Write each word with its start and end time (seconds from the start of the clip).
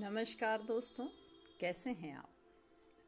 नमस्कार 0.00 0.62
दोस्तों, 0.62 1.06
कैसे 1.60 1.90
हैं 1.90 2.16
आप? 2.16 2.30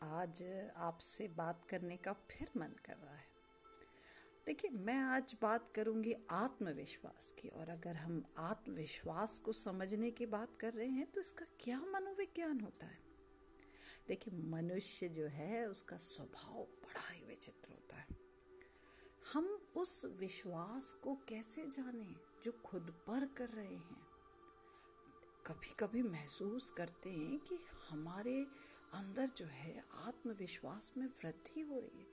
आज 0.02 0.42
आपसे 0.76 1.28
बात 1.28 1.64
करने 1.64 1.96
का 1.96 2.12
फिर 2.12 2.50
मन 2.56 2.68
कर 2.68 2.96
रहा 2.96 3.14
है। 3.14 3.26
देखिए, 4.46 4.70
मैं 4.70 4.98
आज 4.98 5.36
बात 5.42 5.72
करूँगी 5.74 6.14
आत्मविश्वास 6.30 7.34
की 7.38 7.48
और 7.48 7.68
अगर 7.68 7.96
हम 7.96 8.24
आत्मविश्वास 8.38 9.38
को 9.38 9.52
समझने 9.52 10.10
की 10.10 10.26
बात 10.26 10.56
कर 10.60 10.72
रहे 10.72 10.88
हैं 10.88 11.12
तो 11.12 11.20
इसका 11.20 11.44
क्या 11.60 11.80
मनोविज्ञान 11.80 12.60
होता 12.60 12.86
है? 12.86 12.98
देखिए, 14.08 14.34
मनुष्य 14.34 15.08
जो 15.08 15.26
है, 15.26 15.68
उसका 15.68 15.96
स्वभाव 15.96 16.62
बड़ा 16.62 17.10
ही 17.10 17.24
विचित्र 17.24 17.70
होता 17.70 17.96
है। 17.96 18.06
हम 19.32 19.70
उस 19.76 20.04
विश्वास 20.04 20.94
को 20.94 21.14
कैसे 21.14 21.66
जाने 21.66 22.14
जो 22.44 22.52
खुद 22.52 23.04
पर 23.06 23.26
कर 23.26 23.48
रहे 23.48 23.74
हैं? 23.74 24.09
कभी 25.46 25.74
कभी 25.80 26.02
महसूस 26.02 26.70
करते 26.70 27.10
हैं 27.10 27.38
कि 27.38 27.58
हमारे 27.88 28.46
अंदर 28.92 29.28
जो 29.28 29.44
है, 29.44 29.84
आत्मविश्वास 29.92 30.92
में 30.96 31.06
वृद्धि 31.06 31.60
हो 31.60 31.80
रही 31.80 32.00
है। 32.00 32.06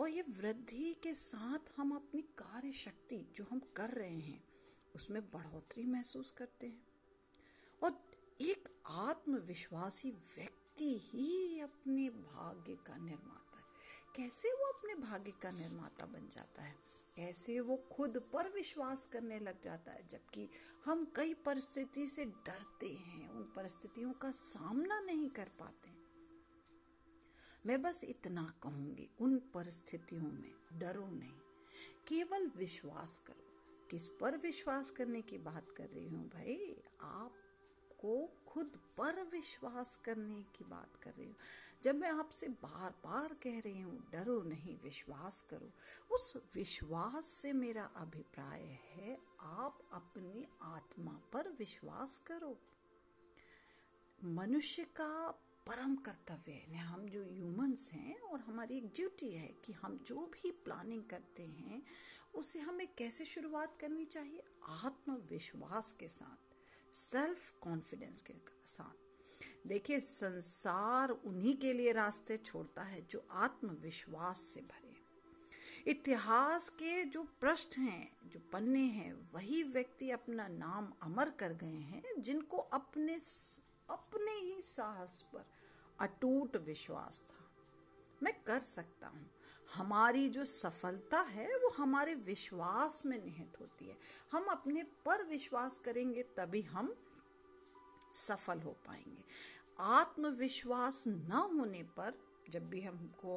और 0.00 0.08
ये 0.08 0.22
वृद्धि 0.22 0.94
के 1.02 1.14
साथ 1.14 1.58
हम 1.76 1.96
अपनी 1.96 2.22
कार्य 2.22 2.72
शक्ति 2.72 3.32
जो 3.36 3.44
हम 3.44 3.60
कर 3.76 3.90
रहे 3.90 4.18
हैं, 4.18 4.44
उसमें 4.96 5.30
बढ़ोतरी 5.30 5.86
महसूस 5.86 6.32
करते 6.32 6.66
हैं। 6.66 6.86
और 7.82 8.04
एक 8.40 8.68
आत्मविश्वासी 8.86 10.10
व्यक्ति 10.10 11.00
ही 11.02 11.60
अपने 11.60 12.10
भाग्य 12.10 12.74
का 12.74 12.96
निर्माता 12.96 13.56
है। 13.56 13.64
कैसे 14.16 14.48
वो 14.48 14.72
अपने 14.72 14.94
भाग्य 14.94 15.30
का 15.30 15.50
निर्माता 15.50 16.06
बन 16.06 16.28
जाता 16.28 16.62
है? 16.62 16.76
ऐसे 17.18 17.60
वो 17.60 17.76
खुद 17.76 18.18
पर 18.32 18.52
विश्वास 18.52 19.06
करने 19.06 19.38
लग 19.38 19.62
जाता 19.62 19.92
है, 19.92 20.08
जबकि 20.08 20.48
हम 20.84 21.12
कई 21.16 21.34
परिस्थिति 21.34 22.06
से 22.06 22.24
डरते 22.24 22.88
हैं, 22.88 23.28
उन 23.28 23.42
परिस्थितियों 23.42 24.12
का 24.12 24.30
सामना 24.30 25.00
नहीं 25.00 25.30
कर 25.30 25.48
पाते। 25.48 25.90
मैं 27.66 27.82
बस 27.82 28.04
इतना 28.04 28.54
कहूँगी, 28.62 29.10
उन 29.20 29.38
परिस्थितियों 29.38 30.22
में 30.22 30.54
डरो 30.72 31.06
नहीं, 31.06 31.38
केवल 32.08 32.46
विश्वास 32.56 33.18
करो। 33.18 33.52
किस 33.90 34.08
पर 34.08 34.36
विश्वास 34.36 34.90
करने 34.90 35.22
की 35.22 35.38
बात 35.38 35.70
कर 35.76 35.84
रही 35.84 36.08
हूँ 36.08 36.28
भाई? 36.28 36.82
आपको 37.02 38.38
खुद 38.46 38.66
पर 38.98 39.22
विश्वास 39.22 39.96
करने 40.04 40.42
की 40.42 40.64
बात 40.64 40.96
कर 41.02 41.10
रही 41.10 41.26
हूँ। 41.26 41.36
जब 41.82 41.94
मैं 41.94 42.10
आपसे 42.10 42.48
बार 42.48 42.90
बार 42.90 43.34
कह 43.34 43.58
रही 43.58 43.80
हूँ, 43.80 44.10
डरो 44.10 44.42
नहीं, 44.42 44.78
विश्वास 44.78 45.46
करो। 45.50 45.72
उस 46.14 46.36
विश्वास 46.54 47.26
से 47.26 47.52
मेरा 47.52 47.84
अभिप्राय 47.84 48.62
है, 48.62 49.18
आप 49.40 49.78
अपनी 49.92 50.46
आत्मा 50.62 51.20
पर 51.32 51.48
विश्वास 51.48 52.22
करो। 52.26 52.58
मनुष्य 54.24 54.84
का 54.84 55.30
परम 55.66 55.96
कर्तव्य 55.96 56.52
है। 56.52 56.76
हम 56.76 57.08
जो 57.08 57.24
ह्यूमंस 57.24 57.90
हैं 57.92 58.20
और 58.20 58.40
हमारी 58.40 58.76
एक 58.76 58.86
ड्यूटी 58.86 59.30
है 59.30 59.48
कि 59.48 59.72
हम 59.72 60.04
जो 60.06 60.26
भी 60.26 60.50
प्लानिंग 60.50 61.04
करते 61.04 61.42
हैं, 61.42 61.82
उसे 62.34 62.58
हमें 62.58 62.94
कैसे 62.94 63.24
शुरुआत 63.24 63.78
करनी 63.80 64.04
चाहिए? 64.04 64.42
आत्मविश्वास 64.64 65.92
के 65.92 66.08
साथ 66.08 66.56
सेल्फ 66.94 67.54
कॉन्फिडेंस 67.60 68.22
के 68.22 68.34
साथ। 68.64 69.01
देखिए, 69.66 70.00
संसार 70.00 71.10
उन्हीं 71.10 71.56
के 71.56 71.72
लिए 71.72 71.92
रास्ते 71.92 72.36
छोड़ता 72.36 72.82
है 72.82 73.06
जो 73.10 73.26
आत्मविश्वास 73.30 74.40
से 74.40 74.60
भरे। 74.60 74.92
इतिहास 75.90 76.68
के 76.68 77.04
जो 77.04 77.22
पृष्ठ 77.24 77.78
हैं, 77.78 78.16
जो 78.24 78.40
पन्ने 78.52 78.80
हैं, 78.80 79.30
वही 79.32 79.62
व्यक्ति 79.62 80.10
अपना 80.10 80.48
नाम 80.48 80.92
अमर 81.02 81.30
कर 81.30 81.52
गए 81.52 81.66
हैं, 81.66 82.02
जिनको 82.18 82.56
अपने 82.56 83.14
अपने 83.90 84.32
ही 84.32 84.62
साहस 84.62 85.22
पर 85.22 85.46
अटूट 86.00 86.56
विश्वास 86.56 87.24
था। 87.30 87.50
मैं 88.22 88.42
कर 88.42 88.60
सकता 88.60 89.06
हूँ। 89.08 89.30
हमारी 89.74 90.28
जो 90.28 90.44
सफलता 90.44 91.20
है, 91.20 91.58
वो 91.58 91.68
हमारे 91.68 92.14
विश्वास 92.14 93.06
में 93.06 93.24
निहित 93.24 93.60
होती 93.60 93.84
है। 93.84 93.98
हम 94.32 94.44
अपने 94.44 94.82
पर 94.82 95.22
विश्वास 95.22 95.78
करेंगे, 95.78 96.22
तभी 96.22 96.62
हम 96.62 96.96
सफल 98.12 98.60
हो 98.60 98.72
पाएँगे। 98.72 99.24
आत्मविश्वास 99.82 101.04
न 101.08 101.48
होने 101.54 101.82
पर 101.96 102.18
जब 102.50 102.68
भी 102.68 102.80
हमको 102.80 103.34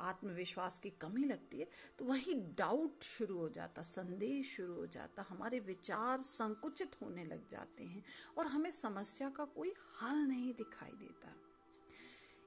आत्मविश्वास 0.00 0.78
की 0.78 0.90
कमी 1.00 1.24
लगती 1.24 1.58
है 1.58 1.66
तो 1.98 2.04
वही 2.04 2.34
डाउट 2.58 3.04
शुरू 3.04 3.36
हो 3.38 3.48
जाता 3.48 3.82
संदेह 3.82 4.42
शुरू 4.46 4.74
हो 4.74 4.86
जाता, 4.86 5.24
हमारे 5.28 5.58
विचार 5.60 6.22
संकुचित 6.22 6.96
होने 7.02 7.24
लग 7.24 7.48
जाते 7.48 7.84
हैं 7.84 8.04
और 8.38 8.46
हमें 8.46 8.70
समस्या 8.70 9.28
का 9.30 9.44
कोई 9.56 9.72
हल 10.02 10.16
नहीं 10.18 10.52
दिखाई 10.54 10.92
देता। 10.92 11.34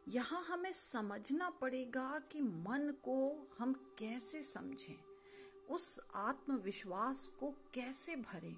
यहाँ 0.08 0.44
हमें 0.44 0.72
समझना 0.74 1.50
पड़ेगा 1.62 2.20
कि 2.32 2.42
मन 2.42 2.94
को 3.04 3.48
हम 3.60 3.74
कैसे 4.00 4.42
समझें, 4.44 4.98
उस 5.70 6.00
आत्मविश्वास 6.16 7.28
को 7.40 7.54
कैसे 7.74 8.16
भरें। 8.16 8.56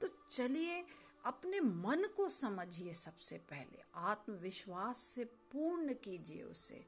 तो 0.00 0.08
चलिए 0.30 0.84
अपने 1.24 1.60
मन 1.60 2.08
को 2.16 2.28
समझिए 2.28 2.94
सबसे 2.94 3.38
पहले। 3.38 3.82
आत्मविश्वास 3.94 4.98
से 4.98 5.24
पूर्ण 5.24 5.94
कीजिए 5.94 6.42
उसे। 6.42 6.86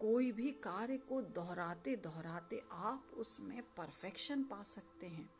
कोई 0.00 0.32
भी 0.32 0.50
कार्य 0.50 0.96
को 0.98 1.22
दोहराते 1.22 1.96
दोहराते 1.96 2.64
आप 2.72 3.06
उसमें 3.16 3.62
परफेक्शन 3.62 4.42
पा 4.42 4.62
सकते 4.62 5.06
हैं। 5.06 5.30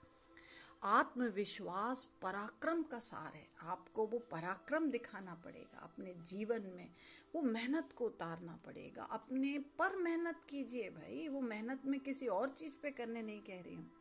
आत्मविश्वास 0.82 2.04
पराक्रम 2.22 2.82
का 2.82 2.98
सार 2.98 3.34
है। 3.34 3.48
आपको 3.62 4.06
वो 4.06 4.18
पराक्रम 4.18 4.90
दिखाना 4.90 5.34
पड़ेगा। 5.34 5.78
अपने 5.78 6.14
जीवन 6.14 6.62
में 6.62 6.90
वो 7.34 7.42
मेहनत 7.42 7.88
को 7.96 8.06
उतारना 8.06 8.58
पड़ेगा। 8.66 9.04
अपने 9.04 9.58
पर 9.58 9.96
मेहनत 9.96 10.40
कीजिए 10.48 10.90
भाई। 10.90 11.28
वो 11.28 11.40
मेहनत 11.40 11.82
में 11.86 12.00
किसी 12.00 12.26
और 12.26 12.50
चीज़ 12.50 12.74
पे 12.82 12.90
करने 12.90 13.22
नहीं 13.22 13.40
कह 13.40 13.62
रही 13.62 13.74
हूँ। 13.74 13.92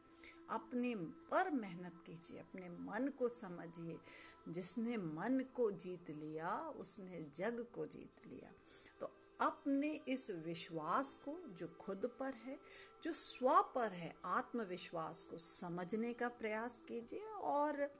अपने 0.50 0.96
पर 0.96 1.52
मेहनत 1.52 2.03
कीजिए। 2.08 2.40
अपने 2.40 2.70
मन 2.70 3.08
को 3.08 3.30
समझिए। 3.30 4.00
जिसने 4.47 4.97
मन 4.97 5.46
को 5.56 5.72
जीत 5.72 6.09
लिया, 6.09 6.69
उसने 6.69 7.31
जग 7.35 7.68
को 7.75 7.85
जीत 7.85 8.28
लिया। 8.28 8.52
तो 9.00 9.12
अपने 9.41 9.94
इस 10.08 10.31
विश्वास 10.31 11.13
को, 11.13 11.47
जो 11.47 11.68
खुद 11.68 12.18
पर 12.19 12.34
है, 12.34 12.59
जो 13.03 13.13
स्व 13.13 13.62
पर 13.75 13.91
है, 13.91 14.16
आत्मविश्वास 14.25 15.24
को 15.24 15.38
समझने 15.38 16.13
का 16.13 16.30
प्रयास 16.30 16.80
कीजिए 16.88 17.25
और 17.25 17.94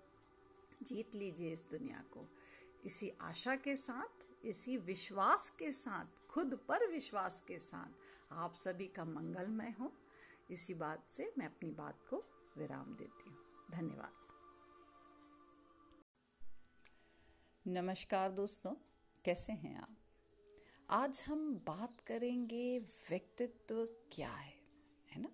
जीत 0.84 1.16
लीजिए 1.16 1.52
इस 1.52 1.69
दुनिया 1.69 2.03
को। 2.13 2.28
इसी 2.85 3.09
आशा 3.22 3.56
के 3.56 3.75
साथ, 3.75 4.46
इसी 4.46 4.78
विश्वास 4.78 5.50
के 5.50 5.72
साथ, 5.72 6.28
खुद 6.29 6.56
पर 6.56 6.88
विश्वास 6.88 7.44
के 7.47 7.59
साथ 7.59 7.90
आप 8.34 8.53
सभी 8.53 8.88
का 8.88 9.06
मंगलमय 9.06 9.75
हो। 9.79 9.91
इसी 10.52 10.74
बात 10.74 11.12
से 11.12 11.34
मैं 11.38 11.46
अपनी 11.46 11.72
बात 11.72 12.00
को 12.09 12.24
विराम 12.58 12.96
देती 12.96 13.29
हूँ। 13.29 13.38
धन्यवाद। 13.72 14.27
नमस्कार 17.69 18.31
दोस्तों, 18.31 18.72
कैसे 19.25 19.53
हैं 19.53 19.78
आप? 19.78 19.97
आज 20.89 21.23
हम 21.28 21.55
बात 21.55 22.00
करेंगे 22.00 22.79
व्यक्तित्व 22.79 23.85
क्या 23.85 24.31
है 24.31 24.53
है 25.11 25.22
ना? 25.22 25.29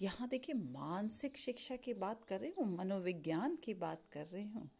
यहाँ 0.00 0.28
देखिए, 0.28 0.54
मानसिक 0.54 1.36
शिक्षा 1.36 1.76
की 1.76 1.94
बात 1.94 2.24
कर 2.24 2.40
रही 2.40 2.52
हूँ, 2.58 2.76
मनोविज्ञान 2.76 3.56
की 3.56 3.74
बात 3.74 4.02
कर 4.12 4.26
रही 4.26 4.46
हूँ। 4.46 4.70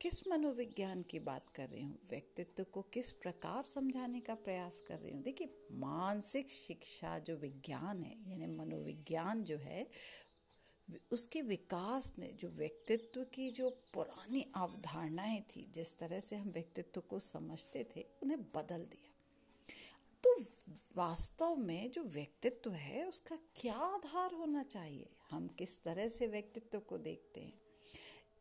किस 0.00 0.28
मनोविज्ञान 0.28 1.02
की 1.02 1.18
बात 1.18 1.48
कर 1.48 1.68
रही 1.68 1.82
हूँ? 1.82 1.98
व्यक्तित्व 2.10 2.64
को 2.64 2.82
किस 2.82 3.10
प्रकार 3.10 3.62
समझाने 3.62 4.20
का 4.20 4.34
प्रयास 4.34 4.82
कर 4.88 4.98
रही 4.98 5.12
हूँ? 5.12 5.22
देखिए, 5.22 5.66
मानसिक 5.72 6.50
शिक्षा 6.50 7.18
जो 7.18 7.36
विज्ञान 7.36 8.02
है, 8.02 8.30
यानी 8.30 8.46
मनोविज्ञान 8.46 9.44
जो 9.44 9.56
है 9.56 9.88
उसके 11.12 11.42
विकास 11.42 12.12
ने, 12.18 12.32
जो 12.32 12.48
व्यक्तित्व 12.48 13.24
की 13.24 13.50
जो 13.50 13.70
पुरानी 13.70 14.46
अवधारणाएँ 14.56 15.40
थी, 15.40 15.70
जिस 15.74 15.98
तरह 15.98 16.20
से 16.20 16.36
हम 16.36 16.48
व्यक्तित्व 16.48 17.00
को 17.00 17.18
समझते 17.18 17.86
थे, 17.96 18.06
उन्हें 18.22 18.42
बदल 18.42 18.78
दिया। 18.78 19.10
तो 20.24 20.44
वास्तव 20.96 21.56
में 21.56 21.90
जो 21.90 22.02
व्यक्तित्व 22.02 22.70
है, 22.70 23.08
उसका 23.08 23.38
क्या 23.56 23.74
आधार 23.74 24.32
होना 24.32 24.62
चाहिए? 24.62 25.10
हम 25.30 25.48
किस 25.48 25.82
तरह 25.82 26.08
से 26.08 26.26
व्यक्तित्व 26.26 26.80
को 26.80 26.98
देखते 26.98 27.40
हैं? 27.40 27.60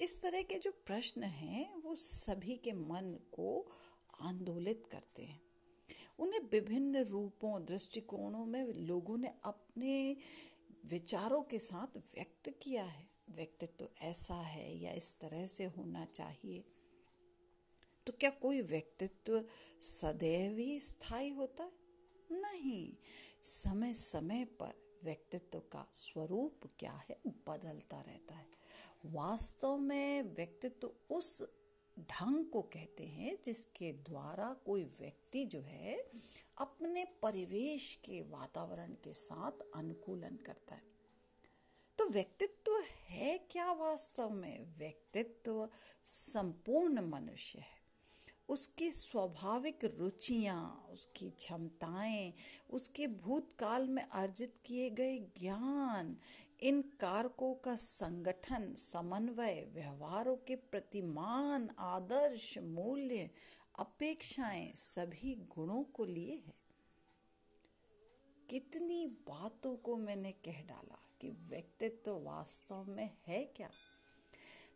इस 0.01 0.21
तरह 0.21 0.41
के 0.41 0.59
जो 0.59 0.71
प्रश्न 0.71 1.23
हैं, 1.23 1.75
वो 1.75 1.95
सभी 1.95 2.55
के 2.55 2.73
मन 2.73 3.19
को 3.31 3.65
आंदोलित 4.21 4.87
करते 4.91 5.23
हैं। 5.23 5.41
उन्हें 6.19 6.39
विभिन्न 6.39 7.03
रूपों, 7.03 7.65
दृष्टिकोणों 7.65 8.45
में 8.45 8.63
लोगों 8.63 9.17
ने 9.17 9.33
अपने 9.43 10.17
विचारों 10.85 11.41
के 11.41 11.59
साथ 11.59 11.97
व्यक्त 11.97 12.49
किया 12.61 12.83
है। 12.83 13.09
व्यक्तित्व 13.29 13.85
तो 13.85 13.91
ऐसा 14.01 14.35
है 14.35 14.77
या 14.77 14.91
इस 14.91 15.19
तरह 15.19 15.47
से 15.47 15.65
होना 15.65 16.05
चाहिए 16.05 16.63
तो 18.07 18.13
क्या 18.13 18.29
कोई 18.29 18.61
व्यक्तित्व 18.61 19.45
सदैव 19.81 20.57
ही 20.57 20.79
स्थायी 20.79 21.29
होता 21.29 21.63
है? 21.63 21.71
नहीं। 22.31 22.93
समय 23.43 23.93
समय 23.93 24.45
पर 24.45 24.99
व्यक्तित्व 25.03 25.59
का 25.59 25.87
स्वरूप 25.93 26.69
क्या 26.79 27.03
है? 27.09 27.19
बदलता 27.27 28.01
रहता 28.01 28.35
है। 28.35 28.47
वास्तव 29.05 29.77
में 29.77 30.35
व्यक्तित्व 30.35 30.91
उस 31.09 31.58
ढंग 31.99 32.45
को 32.45 32.61
कहते 32.61 33.03
हैं, 33.03 33.37
जिसके 33.45 33.93
द्वारा 33.93 34.53
कोई 34.65 34.83
व्यक्ति 34.83 35.45
जो 35.45 35.61
है, 35.61 36.09
अपने 36.57 37.05
परिवेश 37.05 37.99
के 38.05 38.21
वातावरण 38.21 38.93
के 38.93 39.13
साथ 39.13 39.51
अनुकूलन 39.75 40.37
करता 40.45 40.75
है। 40.75 40.83
तो 41.97 42.09
व्यक्तित्व 42.09 42.83
है 43.09 43.37
क्या 43.37 43.71
वास्तव 43.71 44.29
में? 44.29 44.77
व्यक्तित्व 44.77 45.69
संपूर्ण 46.05 47.01
मनुष्य 47.01 47.59
है। 47.59 47.79
उसकी 48.49 48.91
स्वाभाविक 48.91 49.85
रुचियाँ, 49.85 50.87
उसकी 50.89 51.29
क्षमताएँ, 51.29 52.33
उसके 52.69 53.07
भूतकाल 53.07 53.87
में 53.87 54.03
अर्जित 54.03 54.55
किए 54.65 54.89
गए 54.89 55.19
ज्ञान 55.19 56.17
इन 56.61 56.81
कारकों 56.81 57.55
का 57.55 57.75
संगठन, 57.75 58.75
समन्वय, 58.75 59.69
व्यवहारों 59.73 60.35
के 60.35 60.55
प्रतिमान 60.55 61.69
आदर्श, 61.79 62.57
मूल्य, 62.57 63.29
अपेक्षाएँ 63.79 64.73
सभी 64.75 65.35
गुणों 65.35 65.83
को 65.83 66.05
लिए 66.05 66.43
है। 66.47 66.53
कितनी 68.49 69.07
बातों 69.07 69.75
को 69.75 69.95
मैंने 69.95 70.31
कह 70.31 70.63
डाला 70.63 70.99
कि 71.21 71.29
व्यक्तित्व 71.29 72.11
वास्तव 72.11 72.85
में 72.89 73.17
है 73.27 73.45
क्या? 73.45 73.69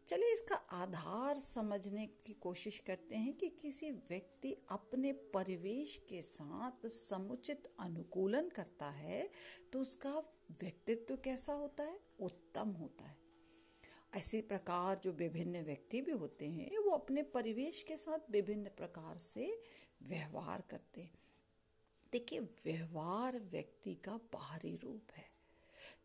चलिए 0.08 0.34
इसका 0.34 0.56
आधार 0.56 1.40
समझने 1.40 2.08
की 2.08 2.34
कोशिश 2.34 2.80
करते 2.80 3.16
हैं 3.16 3.34
कि 3.34 3.50
किसी 3.50 3.92
व्यक्ति 3.92 4.56
अपने 4.72 5.12
परिवेश 5.12 6.06
के 6.10 6.22
साथ 6.22 6.88
समुचित 6.88 7.64
अनुकूलन 7.80 8.50
करता 8.50 8.90
है 8.90 9.30
तो 9.74 9.80
उसका 9.80 10.12
व्यक्तित्व 10.62 11.16
कैसा 11.16 11.54
होता 11.54 11.84
है? 11.84 12.00
उत्तम 12.20 12.70
होता 12.70 13.04
है। 13.04 13.18
ऐसे 14.16 14.42
प्रकार 14.42 15.00
जो 15.00 15.12
विभिन्न 15.12 15.64
व्यक्ति 15.64 16.02
भी 16.02 16.12
होते 16.12 16.48
हैं, 16.48 16.78
वो 16.78 16.92
अपने 16.92 17.24
परिवेश 17.24 17.84
के 17.84 17.98
साथ 17.98 18.20
विभिन्न 18.32 18.70
प्रकार 18.70 19.18
से 19.18 19.64
व्यवहार 20.04 20.62
करते 20.62 21.02
हैं। 21.02 21.20
देखिए, 22.12 22.40
व्यवहार 22.40 23.40
व्यक्ति 23.40 23.96
का 23.96 24.18
बाहरी 24.18 24.76
रूप 24.76 25.08
है। 25.12 25.26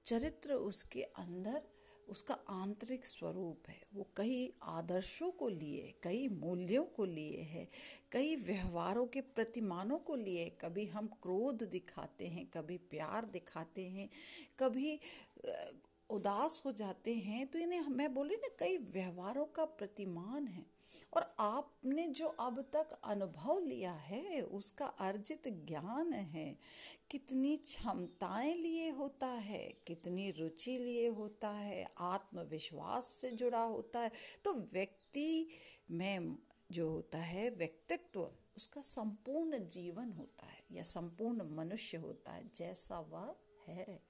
चरित्र 0.05 0.55
उसके 0.55 1.03
अंदर 1.03 1.63
उसका 2.09 2.35
आंतरिक 2.51 3.07
स्वरूप 3.07 3.69
है। 3.69 3.81
वो 3.95 4.07
कई 4.17 4.53
आदर्शों 4.63 5.31
को 5.31 5.49
लिए, 5.49 5.95
कई 6.03 6.29
मूल्यों 6.31 6.85
को 6.87 7.05
लिए 7.05 7.43
है, 7.45 7.67
कई 8.13 8.37
व्यवहारों 8.37 9.07
के 9.07 9.21
प्रतिमानों 9.21 9.99
को 9.99 10.15
लिए। 10.17 10.49
कभी 10.61 10.87
हम 10.87 11.07
क्रोध 11.23 11.63
दिखाते 11.71 12.27
हैं, 12.27 12.47
कभी 12.47 12.77
प्यार 12.91 13.25
दिखाते 13.27 13.87
हैं, 13.87 14.09
कभी 14.59 14.99
उदास 16.11 16.63
हो 16.65 16.73
जाते 16.73 17.15
हैं 17.17 17.47
तो 17.47 17.59
इन्हें 17.59 17.89
मैं 17.91 18.13
बोली 18.15 18.35
ना, 18.35 18.49
कई 18.59 18.77
व्यवहारों 18.93 19.45
का 19.47 19.65
प्रतिमान 19.65 20.47
है। 20.47 20.65
और 21.13 21.37
आपने 21.39 22.07
जो 22.09 22.27
अब 22.27 22.61
तक 22.73 23.01
अनुभव 23.05 23.59
लिया 23.59 23.93
है, 23.93 24.41
उसका 24.41 24.87
अर्जित 24.87 25.49
ज्ञान 25.49 26.13
है, 26.13 26.59
कितनी 27.11 27.57
क्षमताएँ 27.57 28.55
लिए 28.55 28.91
होता 28.91 29.27
है, 29.27 29.73
कितनी 29.87 30.31
रुचि 30.31 30.79
लिए 30.79 31.09
होता 31.09 31.51
है, 31.51 31.87
आत्मविश्वास 31.99 33.07
से 33.07 33.31
जुड़ा 33.31 33.63
होता 33.63 34.01
है 34.01 34.13
तो 34.45 34.55
व्यक्ति 34.55 35.49
में 35.91 36.39
जो 36.71 36.91
होता 36.91 37.19
है, 37.19 37.51
व्यक्तित्व, 37.51 38.31
उसका 38.57 38.81
संपूर्ण 38.81 39.69
जीवन 39.69 40.13
होता 40.13 40.47
है 40.47 40.65
या 40.73 40.83
संपूर्ण 40.83 41.43
मनुष्य 41.57 41.97
होता 41.97 42.33
है, 42.33 42.51
जैसा 42.55 43.01
वह 43.01 43.37
है। 43.67 44.03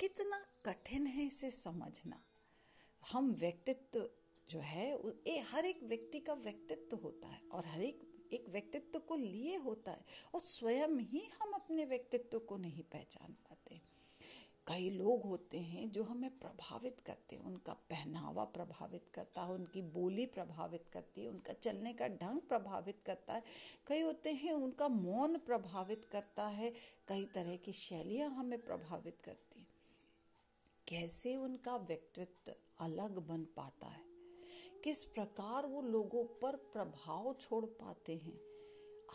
कितना 0.00 0.38
कठिन 0.64 1.06
है 1.06 1.26
इसे 1.26 1.50
समझना। 1.50 2.22
हम 3.12 3.32
व्यक्तित्व 3.32 4.10
जो 4.50 4.60
है 4.60 4.98
ए, 5.26 5.38
हर 5.50 5.64
एक 5.64 5.82
व्यक्ति 5.82 6.20
का 6.20 6.34
व्यक्तित्व 6.34 6.96
होता 6.96 7.28
है 7.28 7.40
और 7.52 7.66
हर 7.66 7.82
एक 7.82 8.00
एक 8.32 8.48
व्यक्तित्व 8.48 8.98
को 8.98 9.16
लिए 9.16 9.56
होता 9.56 9.90
है 9.90 10.04
और 10.34 10.40
स्वयं 10.40 10.98
ही 11.00 11.24
हम 11.40 11.52
अपने 11.52 11.84
व्यक्तित्व 11.84 12.38
को 12.38 12.56
नहीं 12.56 12.82
पहचान 12.82 13.32
पाते। 13.32 13.80
कई 14.66 14.88
लोग 14.90 15.22
होते 15.22 15.58
हैं 15.58 15.90
जो 15.90 16.02
हमें 16.02 16.38
प्रभावित 16.38 17.00
करते 17.00 17.36
हैं 17.36 17.42
उनका 17.42 17.72
पहनावा 17.72 18.44
प्रभावित 18.44 19.04
करता 19.14 19.42
है 19.42 19.52
उनकी 19.52 19.82
बोली 19.82 20.26
प्रभावित 20.26 20.88
करती 20.92 21.22
है 21.22 21.28
उनका 21.28 21.52
चलने 21.52 21.92
का 21.92 22.08
ढंग 22.08 22.40
प्रभावित 22.40 23.02
करता 23.06 23.34
है। 23.34 23.42
कई 23.86 24.00
होते 24.00 24.32
हैं 24.32 24.52
उनका 24.52 24.88
मौन 24.88 25.38
प्रभावित 25.38 26.04
करता 26.04 26.46
है 26.46 26.72
कई 27.08 27.24
तरह 27.24 27.56
की 27.56 27.72
शैलियाँ 27.72 28.30
हमें 28.30 28.58
प्रभावित 28.64 29.20
करती 29.24 29.60
हैं। 29.60 29.68
कैसे 30.88 31.36
उनका 31.36 31.76
व्यक्तित्व 31.76 32.52
अलग 32.80 33.18
बन 33.18 33.44
पाता 33.44 33.86
है? 33.86 34.15
किस 34.86 35.04
प्रकार 35.04 35.66
वो 35.66 35.82
लोगों 35.82 36.24
पर 36.24 36.56
प्रभाव 36.56 37.34
छोड़ 37.40 37.64
पाते 37.64 38.16
हैं? 38.16 38.40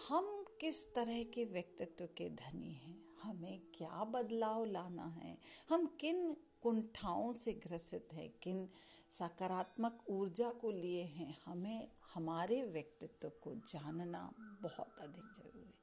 हम 0.09 0.45
किस 0.61 0.95
तरह 0.95 1.23
के 1.23 1.45
व्यक्तित्व 1.45 2.05
के 2.05 2.29
धनी 2.29 2.73
हैं? 2.73 3.05
हमें 3.23 3.61
क्या 3.75 4.03
बदलाव 4.03 4.65
लाना 4.65 5.05
है? 5.05 5.37
हम 5.69 5.85
किन 5.85 6.37
कुंठाओं 6.61 7.33
से 7.33 7.53
ग्रसित 7.53 8.07
हैं? 8.13 8.39
किन 8.43 8.69
सकारात्मक 9.11 10.03
ऊर्जा 10.09 10.49
को 10.49 10.71
लिए 10.71 11.03
हैं? 11.03 11.41
हमें, 11.45 11.91
हमारे 12.13 12.61
व्यक्तित्व 12.63 13.29
को 13.29 13.55
जानना 13.55 14.33
बहुत 14.61 14.95
अधिक 14.99 15.33
ज़रूरी 15.37 15.80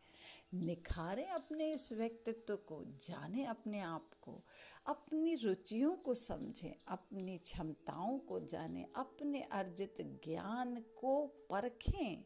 निखारें 0.55 1.29
अपने 1.29 1.73
इस 1.73 1.93
व्यक्तित्व 1.93 2.57
को, 2.57 2.85
जानें 2.85 3.47
अपने 3.47 3.81
आप 3.81 4.11
को, 4.23 4.45
अपनी 4.87 5.35
रुचियों 5.35 5.97
को 5.97 6.15
समझें, 6.15 6.75
अपनी 6.89 7.39
क्षमताओं 7.39 8.19
को 8.19 8.41
जानें, 8.41 8.87
अपने 8.97 9.43
अर्जित 9.43 9.95
ज्ञान 10.01 10.85
को 11.01 11.27
परखें, 11.27 12.25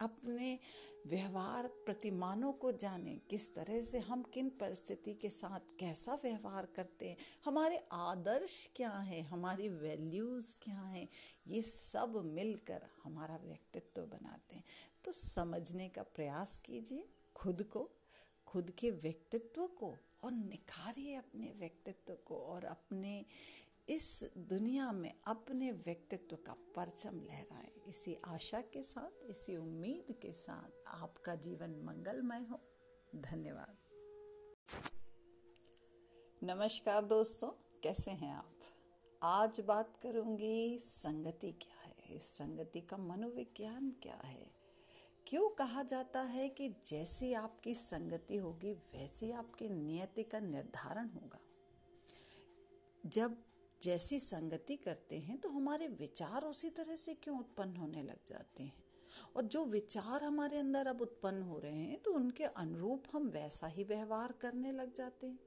अपने 0.00 0.58
व्यवहार 1.06 1.68
प्रतिमानों 1.68 2.52
को 2.52 2.72
जानें, 2.72 3.20
किस 3.30 3.54
तरह 3.54 3.82
से 3.82 3.98
हम 3.98 4.22
किन 4.22 4.48
परिस्थिति 4.48 5.14
के 5.14 5.30
साथ 5.30 5.60
कैसा 5.80 6.14
व्यवहार 6.14 6.66
करते 6.66 7.08
हैं, 7.08 7.16
हमारे 7.44 7.88
आदर्श 7.92 8.70
क्या 8.76 8.90
हैं, 8.90 9.22
हमारी 9.22 9.68
वैल्यूज़ 9.68 10.56
क्या 10.62 10.80
हैं, 10.80 11.08
ये 11.46 11.62
सब 11.62 12.22
मिलकर 12.24 12.86
हमारा 13.04 13.36
व्यक्तित्व 13.36 14.02
बनाते 14.02 14.56
हैं। 14.56 14.64
तो 15.04 15.12
समझने 15.12 15.88
का 15.88 16.02
प्रयास 16.02 16.56
कीजिए। 16.56 17.08
खुद 17.36 17.62
को, 17.62 17.90
खुद 18.46 18.70
के 18.70 18.90
व्यक्तित्व 18.90 19.66
को 19.66 19.96
और 20.24 20.32
निखारिए 20.32 21.14
अपने 21.14 21.52
व्यक्तित्व 21.52 22.14
को 22.14 22.36
और 22.38 22.64
अपने 22.64 23.26
इस 23.88 24.30
दुनिया 24.38 24.92
में 24.92 25.14
अपने 25.26 25.72
व्यक्तित्व 25.72 26.36
का 26.36 26.52
परचम 26.52 27.20
लहराए। 27.20 27.72
इसी 27.86 28.14
आशा 28.14 28.60
के 28.60 28.82
साथ, 28.82 29.30
इसी 29.30 29.56
उम्मीद 29.56 30.12
के 30.22 30.32
साथ 30.32 30.88
आपका 30.88 31.34
जीवन 31.34 31.70
मंगलमय 31.70 32.40
हो। 32.40 32.60
धन्यवाद। 33.16 33.76
नमस्कार 36.42 37.04
दोस्तों, 37.04 37.80
कैसे 37.82 38.10
हैं 38.10 38.34
आप? 38.34 38.58
आज 39.22 39.60
बात 39.60 39.96
करूँगी 39.96 40.78
संगति 40.78 41.52
क्या 41.52 41.80
है? 41.80 42.16
इस 42.16 42.22
संगति 42.22 42.80
का 42.80 42.96
मनोविज्ञान 42.96 43.90
क्या 44.02 44.20
है? 44.24 44.55
क्यों 45.26 45.48
कहा 45.48 45.82
जाता 45.82 46.20
है 46.20 46.48
कि 46.48 46.68
जैसी 46.86 47.32
आपकी 47.32 47.74
संगति 47.74 48.36
होगी, 48.36 48.72
वैसी 48.72 49.30
आपकी 49.32 49.68
नियति 49.68 50.22
का 50.22 50.40
निर्धारण 50.40 51.08
होगा। 51.08 51.38
जब 53.06 53.36
जैसी 53.82 54.20
संगति 54.20 54.76
करते 54.76 55.18
हैं 55.18 55.38
तो 55.38 55.48
हमारे 55.48 55.88
विचार 55.88 56.44
उसी 56.44 56.70
तरह 56.70 56.96
से 56.96 57.14
क्यों 57.14 57.38
उत्पन्न 57.38 57.76
होने 57.76 58.02
लग 58.02 58.18
जाते 58.26 58.62
हैं? 58.62 58.84
और 59.36 59.42
जो 59.42 59.64
विचार 59.64 60.24
हमारे 60.24 60.58
अंदर 60.58 60.86
अब 60.86 61.00
उत्पन्न 61.00 61.42
हो 61.42 61.58
रहे 61.58 61.78
हैं 61.78 62.02
तो 62.02 62.12
उनके 62.12 62.44
अनुरूप 62.44 63.04
हम 63.12 63.28
वैसा 63.28 63.66
ही 63.66 63.84
व्यवहार 63.84 64.32
करने 64.32 64.72
लग 64.72 64.94
जाते 64.94 65.26
हैं। 65.26 65.38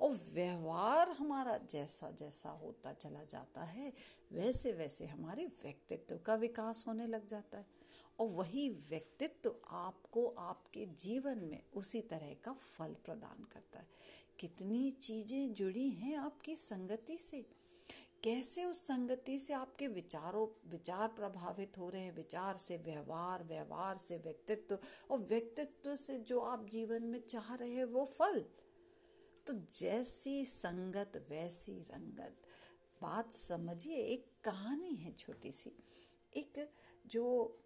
और 0.00 0.10
व्यवहार 0.32 1.10
हमारा 1.10 1.58
जैसा 1.58 2.10
जैसा 2.10 2.50
होता 2.50 2.92
चला 2.92 3.24
जाता 3.24 3.64
है, 3.64 3.92
वैसे 4.32 4.72
वैसे 4.72 5.06
हमारे 5.06 5.46
व्यक्तित्व 5.46 6.18
का 6.18 6.34
विकास 6.34 6.84
होने 6.88 7.06
लग 7.06 7.26
जाता 7.26 7.58
है। 7.58 7.71
और 8.18 8.28
वही 8.28 8.68
व्यक्तित्व 8.68 9.54
आपको 9.68 10.26
आपके 10.26 10.86
जीवन 10.86 11.38
में 11.38 11.62
उसी 11.74 12.00
तरह 12.00 12.34
का 12.44 12.52
फल 12.52 12.94
प्रदान 12.94 13.44
करता 13.44 13.78
है। 13.78 13.88
कितनी 14.40 14.90
चीज़ें 14.90 15.54
जुड़ी 15.54 15.90
हैं 15.90 16.16
आपकी 16.16 16.56
संगति 16.56 17.18
से। 17.18 17.62
कैसे 18.24 18.64
उस 18.64 18.86
संगति 18.86 19.38
से 19.38 19.52
आपके 19.52 19.88
विचारों, 19.88 20.70
विचार 20.70 21.08
प्रभावित 21.08 21.78
हो 21.78 21.90
रहे 21.90 22.02
हैं? 22.02 22.14
विचार 22.14 22.56
से 22.56 22.76
व्यवहार 22.76 23.44
व्यवहार 23.44 23.96
से 23.96 24.16
व्यक्तित्व 24.16 24.78
और 25.10 25.18
व्यक्तित्व 25.18 25.96
से 25.96 26.18
जो 26.18 26.40
आप 26.40 26.68
जीवन 26.68 27.02
में 27.02 27.26
चाह 27.26 27.54
रहे 27.54 27.70
हैं 27.70 27.84
वो 27.84 28.04
फल। 28.04 28.44
तो 29.46 29.52
जैसी 29.74 30.44
संगत, 30.44 31.26
वैसी 31.30 31.78
रंगत। 31.80 32.36
बात 33.02 33.32
समझिए, 33.32 33.96
एक 33.96 34.32
कहानी 34.44 34.94
है 34.94 35.12
छोटी 35.12 35.52
सी। 35.52 35.72
एक 36.36 36.70
जो 37.06 37.58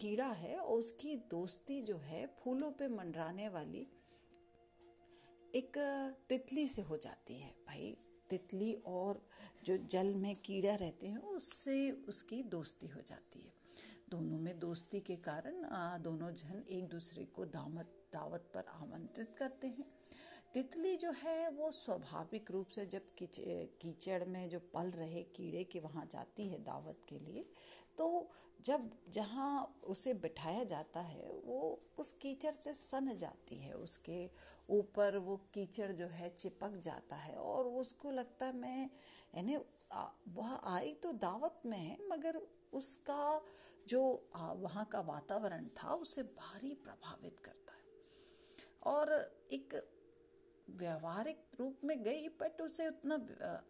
कीड़ा 0.00 0.26
है 0.26 0.56
और 0.56 0.78
उसकी 0.78 1.14
दोस्ती 1.30 1.80
जो 1.82 1.96
है 1.98 2.26
फूलों 2.40 2.70
पे 2.70 2.88
मंडराने 2.88 3.48
वाली 3.48 3.86
एक 5.54 5.78
तितली 6.28 6.66
से 6.68 6.82
हो 6.82 6.96
जाती 6.96 7.38
है। 7.38 7.50
भाई, 7.66 7.96
तितली 8.30 8.72
और 8.86 9.22
जो 9.64 9.76
जल 9.86 10.14
में 10.14 10.34
कीड़ा 10.36 10.74
रहते 10.74 11.06
हैं, 11.06 11.18
उससे 11.18 11.90
उसकी 12.08 12.42
दोस्ती 12.42 12.86
हो 12.86 13.00
जाती 13.00 13.40
है। 13.40 13.52
दोनों 14.10 14.38
में 14.38 14.58
दोस्ती 14.58 15.00
के 15.00 15.16
कारण 15.16 15.62
दोनों 16.02 16.30
जन 16.32 16.64
एक 16.70 16.88
दूसरे 16.88 17.24
को 17.26 17.44
दावत 17.46 17.94
दावत 18.12 18.50
पर 18.54 18.64
आमंत्रित 18.72 19.34
करते 19.38 19.66
हैं। 19.66 19.84
तितली 20.54 20.96
जो 20.96 21.10
है, 21.12 21.50
वो 21.50 21.70
स्वाभाविक 21.70 22.50
रूप 22.50 22.68
से 22.68 22.84
जब 22.86 23.14
कीच 23.18 23.36
कीचड़ 23.82 24.24
में 24.24 24.48
जो 24.48 24.58
पल 24.74 24.90
रहे 24.90 25.22
कीड़े 25.36 25.64
के 25.64 25.80
वहाँ 25.80 26.06
जाती 26.06 26.48
है 26.48 26.62
दावत 26.64 27.00
के 27.08 27.18
लिए 27.18 27.44
तो 27.98 28.08
जब 28.60 28.90
जहाँ 29.08 29.80
उसे 29.84 30.12
बिठाया 30.14 30.64
जाता 30.64 31.00
है, 31.00 31.28
वो 31.44 31.78
उस 31.98 32.12
कीचड़ 32.12 32.52
से 32.52 32.74
सन 32.74 33.16
जाती 33.16 33.56
है, 33.56 33.72
उसके 33.74 34.28
ऊपर 34.68 35.16
वो 35.18 35.36
कीचड़ 35.54 35.90
जो 35.92 36.06
है 36.06 36.28
चिपक 36.30 36.76
जाता 36.82 37.16
है 37.16 37.34
और 37.34 37.66
उसको 37.80 38.10
लगता 38.10 38.46
है 38.46 38.56
मैं, 38.56 38.90
यानी 39.34 39.56
वह 40.36 40.54
आई 40.66 40.94
तो 40.94 41.12
दावत 41.12 41.62
में 41.66 41.78
है, 41.78 41.96
मगर 42.10 42.40
उसका 42.72 43.40
जो 43.88 44.02
वहाँ 44.32 44.84
का 44.84 45.00
वातावरण 45.00 45.66
था, 45.74 45.94
उसे 45.94 46.22
भारी 46.22 46.74
प्रभावित 46.74 47.38
करता 47.40 47.72
है। 47.72 47.86
और 48.86 49.12
एक 49.52 49.74
व्यवहारिक 50.70 51.38
रूप 51.60 51.80
में 51.84 52.02
गई 52.02 52.28
बट 52.40 52.60
उसे 52.60 52.86
उतना 52.88 53.14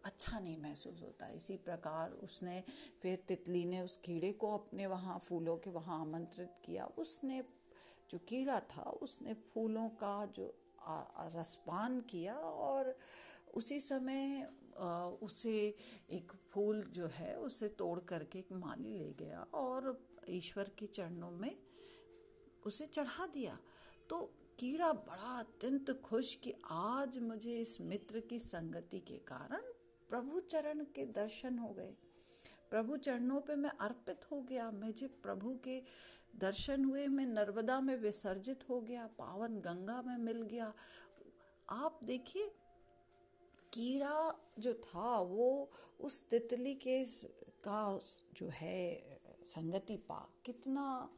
अच्छा 0.05 0.39
नहीं 0.39 0.57
महसूस 0.57 1.01
होता। 1.01 1.27
इसी 1.27 1.55
प्रकार 1.57 2.11
उसने 2.23 2.61
फिर 3.01 3.23
तितली 3.27 3.63
ने 3.65 3.81
उस 3.81 3.95
कीड़े 3.97 4.31
को 4.33 4.53
अपने 4.53 4.87
वहाँ, 4.87 5.19
फूलों 5.19 5.57
के 5.57 5.69
वहाँ 5.69 5.99
आमंत्रित 6.01 6.55
किया। 6.65 6.85
उसने 6.97 7.41
जो 8.09 8.17
कीड़ा 8.29 8.59
था, 8.59 8.81
उसने 8.81 9.33
फूलों 9.53 9.87
का 10.03 10.25
जो 10.27 10.53
रसपान 11.35 11.99
किया 12.01 12.35
और 12.35 12.95
उसी 13.53 13.79
समय 13.79 14.49
उसे 15.23 15.53
एक 16.11 16.31
फूल 16.51 16.81
जो 16.93 17.07
है, 17.07 17.35
उसे 17.37 17.67
तोड़ 17.69 17.99
करके 17.99 18.39
एक 18.39 18.51
माली 18.53 18.93
ले 18.93 19.11
गया 19.19 19.45
और 19.53 19.97
ईश्वर 20.29 20.69
के 20.79 20.87
चरणों 20.87 21.31
में 21.31 21.55
उसे 22.65 22.85
चढ़ा 22.87 23.25
दिया। 23.27 23.57
तो 24.09 24.19
कीड़ा 24.59 24.93
बड़ा 24.93 25.39
अत्यंत 25.39 26.01
खुश 26.01 26.35
कि 26.35 26.53
आज 26.71 27.17
मुझे 27.17 27.59
इस 27.61 27.81
मित्र 27.81 28.19
की 28.19 28.39
संगति 28.39 28.99
के 28.99 29.13
कारण 29.13 29.61
प्रभु 30.09 30.39
चरण 30.39 30.79
के 30.79 31.05
दर्शन 31.05 31.59
हो 31.59 31.69
गए। 31.69 31.95
प्रभु 32.69 32.97
चरणों 32.97 33.41
पे 33.41 33.55
मैं 33.55 33.69
अर्पित 33.69 34.31
हो 34.31 34.41
गया, 34.41 34.71
मुझे 34.71 35.07
प्रभु 35.07 35.59
के 35.63 35.83
दर्शन 36.35 36.85
हुए, 36.85 37.07
मैं 37.07 37.25
नर्मदा 37.25 37.81
में 37.81 37.97
विसर्जित 37.97 38.59
हो 38.69 38.81
गया, 38.81 39.07
पावन 39.07 39.59
गंगा 39.59 40.01
में 40.01 40.17
मिल 40.17 40.41
गया। 40.41 40.73
आप 41.69 41.99
देखिए, 42.03 42.47
कीड़ा 43.73 44.39
जो 44.59 44.73
था, 44.73 45.19
वो 45.21 45.69
उस 45.99 46.29
तितली 46.29 46.75
के 46.75 47.05
का 47.67 47.99
जो 48.33 48.49
है 48.49 49.19
संगति 49.45 49.97
पा 49.97 50.29
कितना 50.45 51.09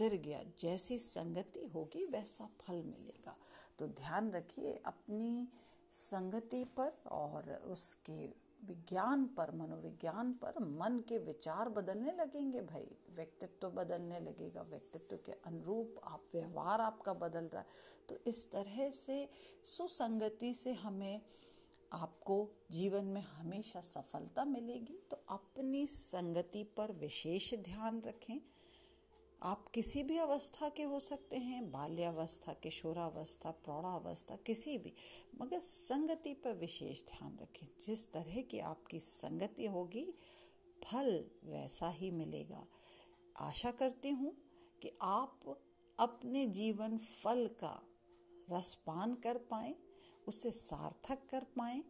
तिर 0.00 0.16
गया। 0.16 0.44
जैसी 0.58 0.98
संगति 0.98 1.60
होगी, 1.60 2.06
वैसा 2.06 2.50
फल 2.60 2.82
मिलेगा। 2.82 3.36
तो 3.78 3.86
ध्यान 3.86 4.30
रखिए, 4.30 4.82
अपनी 4.86 5.48
संगति 5.92 6.64
पर 6.64 6.92
और 7.06 7.54
उसके 7.54 8.26
विज्ञान 8.64 9.26
पर, 9.26 9.50
मनोविज्ञान 9.50 10.32
पर 10.32 10.54
मन 10.58 11.04
के 11.08 11.18
विचार 11.18 11.68
बदलने 11.68 12.12
लगेंगे 12.12 12.60
भाई। 12.60 12.98
व्यक्तित्व 13.10 13.70
बदलने 13.70 14.20
लगेगा। 14.20 14.62
व्यक्तित्व 14.62 15.16
के 15.16 15.32
अनुरूप 15.32 16.00
आप, 16.04 16.22
व्यवहार 16.34 16.80
आपका 16.80 17.12
बदल 17.12 17.44
रहा 17.44 17.62
है। 17.62 17.68
तो 18.08 18.16
इस 18.26 18.50
तरह 18.50 18.90
से 18.90 19.30
सुसंगति 19.64 20.54
से 20.54 20.72
हमें, 20.72 21.20
आपको 21.92 22.50
जीवन 22.70 23.04
में 23.04 23.22
हमेशा 23.22 23.80
सफलता 23.80 24.44
मिलेगी। 24.44 24.98
तो 25.10 25.24
अपनी 25.28 25.86
संगति 25.86 26.62
पर 26.62 26.92
विशेष 26.92 27.54
ध्यान 27.54 28.00
रखें। 28.00 28.40
आप 29.42 29.68
किसी 29.68 30.02
भी 30.02 30.18
अवस्था 30.18 30.68
के 30.68 30.82
हो 30.82 31.00
सकते 31.00 31.36
हैं, 31.36 31.70
बाल्यावस्था, 31.70 32.52
किशोरावस्था, 32.52 33.50
प्रौढ़ावस्था, 33.50 34.36
किसी 34.36 34.78
भी। 34.78 34.92
मगर 35.40 35.60
संगति 35.60 36.34
पर 36.34 36.52
विशेष 36.52 37.02
ध्यान 37.02 37.38
रखें। 37.42 37.66
जिस 37.86 38.12
तरह 38.12 38.42
की 38.42 38.58
आपकी 38.58 39.00
संगति 39.00 39.66
होगी, 39.66 40.14
फल 40.84 41.30
वैसा 41.44 41.88
ही 41.88 42.10
मिलेगा। 42.10 42.66
आशा 43.36 43.70
करती 43.70 44.10
हूँ 44.10 44.36
कि 44.82 44.92
आप 45.02 45.62
अपने 45.98 46.46
जीवन 46.46 46.98
फल 46.98 47.46
का 47.46 47.82
रसपान 48.50 49.14
कर 49.14 49.38
पाए, 49.38 49.74
उसे 50.28 50.50
सार्थक 50.50 51.28
कर 51.30 51.44
पाए, 51.44 51.84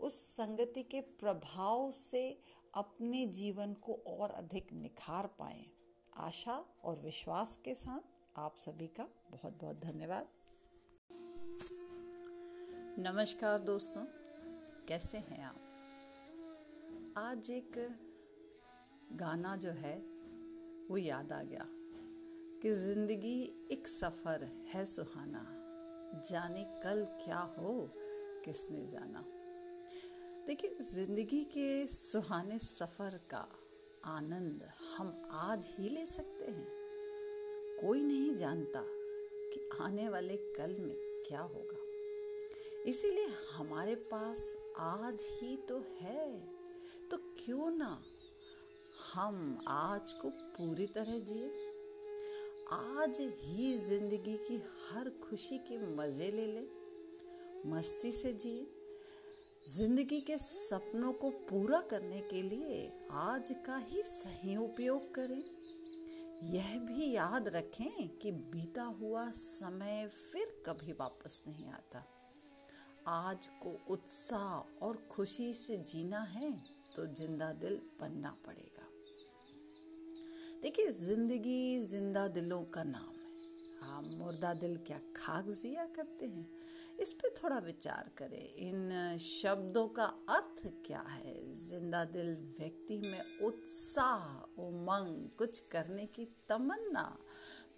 उस 0.00 0.14
संगति 0.14 0.82
के 0.82 1.00
प्रभाव 1.00 1.92
से 1.92 2.40
अपने 2.74 3.26
जीवन 3.26 3.74
को 3.74 3.94
और 3.94 4.30
अधिक 4.30 4.72
निखार 4.72 5.26
पाएँ। 5.26 5.75
आशा 6.20 6.64
और 6.84 6.96
विश्वास 6.96 7.58
के 7.64 7.74
साथ 7.74 8.38
आप 8.38 8.56
सभी 8.58 8.86
का 8.86 9.08
बहुत 9.30 9.58
बहुत 9.60 9.76
धन्यवाद। 9.76 10.28
नमस्कार 12.98 13.58
दोस्तों, 13.58 14.04
कैसे 14.88 15.18
हैं 15.18 15.44
आप? 15.44 15.56
आज 17.16 17.50
एक 17.50 17.98
गाना 19.12 19.56
जो 19.56 19.70
है, 19.70 19.98
वो 20.90 20.96
याद 20.96 21.32
आ 21.32 21.42
गया 21.42 21.66
कि 22.62 22.72
ज़िंदगी 22.72 23.68
एक 23.72 23.88
सफ़र 23.88 24.68
है 24.74 24.86
सुहाना, 24.86 25.46
जाने 26.30 26.64
कल 26.64 27.04
क्या 27.24 27.38
हो, 27.38 27.90
किसने 28.44 28.86
जाना? 28.86 29.24
देखिए, 30.46 30.76
ज़िंदगी 30.80 31.44
के 31.44 31.86
सुहाने 31.86 32.58
सफ़र 32.58 33.20
का 33.30 33.48
आनंद 34.06 34.62
हम 34.96 35.22
आज 35.30 35.66
ही 35.78 35.88
ले 35.88 36.06
सकते 36.06 36.44
हैं। 36.44 36.66
कोई 37.80 38.02
नहीं 38.02 38.36
जानता 38.36 38.82
कि 39.52 39.68
आने 39.80 40.08
वाले 40.08 40.36
कल 40.36 40.76
में 40.80 41.24
क्या 41.28 41.40
होगा। 41.40 41.78
इसीलिए 42.90 43.28
हमारे 43.52 43.94
पास 43.94 44.56
आज 44.78 45.18
ही 45.20 45.56
तो 45.56 45.78
है। 46.00 46.40
तो 47.10 47.16
क्यों 47.16 47.70
ना 47.70 48.04
हम 49.14 49.64
आज 49.68 50.12
को 50.12 50.28
पूरी 50.28 50.86
तरह 50.86 51.18
जिए। 51.18 51.50
आज 52.72 53.20
ही 53.20 53.78
ज़िंदगी 53.78 54.36
की 54.36 54.56
हर 54.56 55.10
खुशी 55.10 55.58
के 55.58 55.78
मज़े 55.96 56.30
ले 56.30 56.46
ले, 56.46 56.66
मस्ती 57.66 58.12
से 58.12 58.32
जिए। 58.32 58.66
ज़िंदगी 59.66 60.20
के 60.20 60.36
सपनों 60.38 61.12
को 61.12 61.28
पूरा 61.48 61.80
करने 61.90 62.20
के 62.22 62.42
लिए 62.42 62.76
आज 63.12 63.50
का 63.66 63.76
ही 63.86 64.02
सही 64.02 64.56
उपयोग 64.56 65.14
करें। 65.14 65.42
यह 66.52 66.68
भी 66.80 67.10
याद 67.12 67.48
रखें 67.48 68.08
कि 68.18 68.30
बीता 68.52 68.82
हुआ 69.00 69.24
समय 69.30 70.08
फिर 70.22 70.52
कभी 70.66 70.92
वापस 70.92 71.42
नहीं 71.46 71.66
आता। 71.68 72.04
आज 73.08 73.46
को 73.62 73.76
उत्साह 73.90 74.84
और 74.86 74.96
खुशी 75.10 75.52
से 75.54 75.76
जीना 75.84 76.20
है 76.30 76.52
तो 76.96 77.06
ज़िंदा 77.14 77.52
दिल 77.54 77.80
बनना 78.00 78.34
पड़ेगा। 78.46 78.88
देखिए, 80.62 80.92
ज़िंदगी 80.92 81.84
ज़िंदा 81.86 82.26
दिलों 82.28 82.62
का 82.64 82.82
नाम 82.84 83.14
है। 83.16 83.90
आप 83.90 84.04
मुर्दा 84.18 84.54
दिल 84.54 84.76
क्या 84.76 85.00
खाक 85.16 85.48
जिया 85.52 85.86
करते 85.96 86.26
हैं? 86.26 86.48
इस 87.00 87.12
पे 87.12 87.28
थोड़ा 87.28 87.58
विचार 87.58 88.10
करें। 88.18 88.54
इन 88.54 89.18
शब्दों 89.18 89.88
का 89.88 90.04
अर्थ 90.04 90.62
क्या 90.86 91.00
है? 91.00 91.54
ज़िंदा 91.68 92.04
दिल 92.04 92.36
व्यक्ति 92.60 92.98
में 92.98 93.38
उत्साह, 93.40 94.60
उमंग, 94.62 95.30
कुछ 95.38 95.60
करने 95.60 96.06
की 96.06 96.24
तमन्ना। 96.48 97.18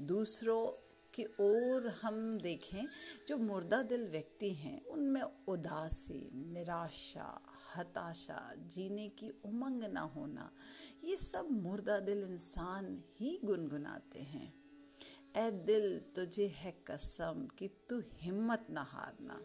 दूसरों 0.01 0.67
की 1.15 1.25
ओर 1.25 1.89
हम 2.03 2.39
देखें, 2.39 2.87
जो 3.29 3.39
मुर्दा 3.39 3.83
दिल 3.83 4.09
व्यक्ति 4.09 4.53
हैं, 4.55 4.87
उनमें 4.87 5.23
उदासी, 5.23 6.31
निराशा, 6.35 7.43
हताशा, 7.77 8.55
जीने 8.57 9.09
की 9.09 9.31
उमंग 9.45 9.85
ना 9.85 10.01
होना। 10.01 10.53
ये 11.05 11.17
सब 11.17 11.49
मुर्दा 11.51 11.99
दिल 12.01 12.23
इंसान 12.23 13.05
ही 13.21 13.41
गुनगुनाते 13.45 14.21
हैं। 14.21 14.68
ए 15.35 15.51
दिल 15.67 15.99
तुझे 16.17 16.47
है 16.57 16.73
कसम 16.87 17.47
कि 17.59 17.69
तू 17.89 18.01
हिम्मत 18.21 18.67
ना 18.71 18.83
हारना। 18.83 19.41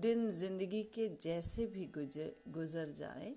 दिन 0.00 0.30
ज़िंदगी 0.32 0.82
के 0.94 1.08
जैसे 1.22 1.66
भी 1.66 1.84
गुजर 1.86 2.34
गुजर 2.48 2.92
जाए 2.92 3.34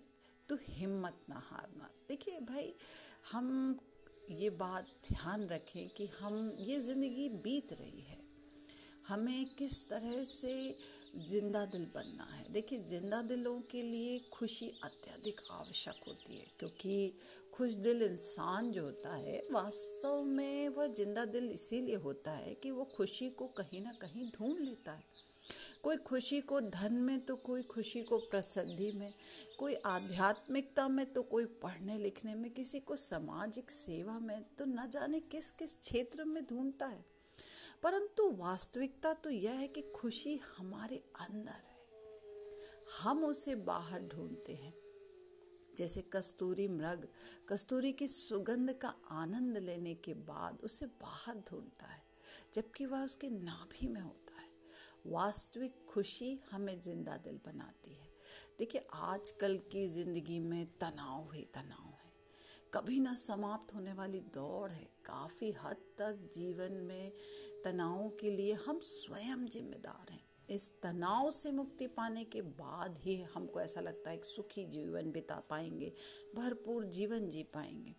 तो 0.49 0.57
हिम्मत 0.61 1.19
ना 1.29 1.41
हारना। 1.45 1.89
देखिए 2.07 2.39
भाई, 2.39 2.73
हम 3.31 3.79
ये 4.31 4.49
बात 4.49 4.87
ध्यान 5.07 5.47
रखें 5.47 5.87
कि 5.89 6.05
हम, 6.19 6.57
ये 6.59 6.79
ज़िंदगी 6.79 7.27
बीत 7.29 7.73
रही 7.73 8.01
है। 8.01 8.21
हमें 9.07 9.45
किस 9.55 9.87
तरह 9.89 10.23
से 10.23 10.53
ज़िंदा 11.13 11.63
दिल 11.65 11.85
बनना 11.95 12.23
है। 12.25 12.51
देखिए, 12.53 12.79
ज़िंदा 12.79 13.21
दिलों 13.21 13.59
के 13.61 13.81
लिए 13.83 14.17
खुशी 14.33 14.67
अत्यधिक 14.83 15.41
आवश्यक 15.51 16.03
होती 16.07 16.37
है, 16.37 16.45
क्योंकि 16.59 17.13
खुश 17.53 17.73
दिल 17.75 18.01
इंसान 18.01 18.71
जो 18.71 18.83
होता 18.83 19.15
है, 19.15 19.41
वास्तव 19.51 20.23
में 20.23 20.69
वह 20.69 20.87
ज़िंदा 20.89 21.25
दिल 21.25 21.49
इसीलिए 21.51 21.95
होता 21.95 22.31
है 22.31 22.53
कि 22.53 22.71
वो 22.71 22.83
खुशी 22.95 23.29
को 23.29 23.47
कहीं 23.47 23.81
ना 23.81 23.91
कहीं 24.01 24.29
ढूंढ 24.31 24.59
लेता 24.59 24.91
है। 24.91 25.11
कोई 25.83 25.97
खुशी 25.97 26.39
को 26.41 26.59
धन 26.61 26.93
में 26.95 27.19
तो 27.19 27.35
कोई 27.35 27.61
खुशी 27.63 28.01
को 28.01 28.17
प्रसिद्धि 28.19 28.91
में, 28.91 29.13
कोई 29.59 29.73
आध्यात्मिकता 29.75 30.87
में 30.87 31.05
तो 31.13 31.23
कोई 31.23 31.45
पढ़ने 31.63 31.97
लिखने 31.97 32.35
में, 32.35 32.51
किसी 32.51 32.79
को 32.79 32.95
सामाजिक 32.95 33.71
सेवा 33.71 34.19
में 34.19 34.41
तो 34.59 34.65
न 34.65 34.89
जाने 34.89 35.19
किस 35.21 35.51
किस 35.51 35.73
क्षेत्र 35.73 36.23
में 36.23 36.43
ढूंढता 36.45 36.85
है। 36.85 37.03
परंतु 37.83 38.29
वास्तविकता 38.31 39.13
तो 39.13 39.29
यह 39.29 39.51
है 39.51 39.67
कि 39.67 39.81
खुशी 39.81 40.35
हमारे 40.57 40.97
अंदर 41.19 41.51
है। 41.51 41.73
हम 43.01 43.25
उसे 43.25 43.55
बाहर 43.55 44.01
ढूंढते 44.01 44.53
हैं। 44.53 44.73
जैसे 45.77 46.01
कस्तूरी 46.01 46.67
मृग, 46.67 47.07
कस्तूरी 47.49 47.93
की 47.93 48.07
सुगंध 48.07 48.73
का 48.73 48.93
आनंद 49.11 49.57
लेने 49.57 49.95
के 49.95 50.13
बाद 50.13 50.59
उसे 50.63 50.85
बाहर 50.85 51.35
ढूंढता 51.35 51.85
है, 51.85 52.03
जबकि 52.53 52.85
वह 52.85 53.05
उसके 53.05 53.29
नाभि 53.29 53.87
में 53.87 54.01
होता 54.01 54.41
है। 54.41 54.49
वास्तविक 55.07 55.83
खुशी 55.93 56.39
हमें 56.51 56.81
ज़िंदा 56.81 57.17
दिल 57.17 57.39
बनाती 57.45 57.93
है। 57.93 58.09
देखिए, 58.59 58.87
आजकल 58.93 59.57
की 59.57 59.87
ज़िंदगी 59.87 60.39
में 60.39 60.65
तनाव 60.65 61.33
ही 61.33 61.45
तनाव। 61.53 61.92
कभी 62.73 62.99
ना 62.99 63.15
समाप्त 63.15 63.73
होने 63.73 63.93
वाली 63.93 64.19
दौड़ 64.19 64.71
है। 64.71 64.85
काफ़ी 65.05 65.51
हद 65.51 65.75
तक 65.75 66.31
जीवन 66.33 66.71
में 66.71 67.11
तनावों 67.63 68.09
के 68.09 68.31
लिए 68.31 68.53
हम 68.53 68.79
स्वयं 68.79 69.45
जिम्मेदार 69.45 70.11
हैं। 70.11 70.25
इस 70.49 70.81
तनाव 70.81 71.31
से 71.31 71.51
मुक्ति 71.51 71.87
पाने 71.87 72.23
के 72.23 72.41
बाद 72.41 72.97
ही 72.97 73.21
हमको 73.21 73.61
ऐसा 73.61 73.81
लगता 73.81 74.09
है 74.09 74.17
कि 74.17 74.29
सुखी 74.29 74.65
जीवन 74.65 75.11
बिता 75.11 75.39
पाएँगे, 75.39 75.93
भरपूर 76.35 76.85
जीवन 76.85 77.29
जी 77.29 77.43
पाएँगे। 77.43 77.95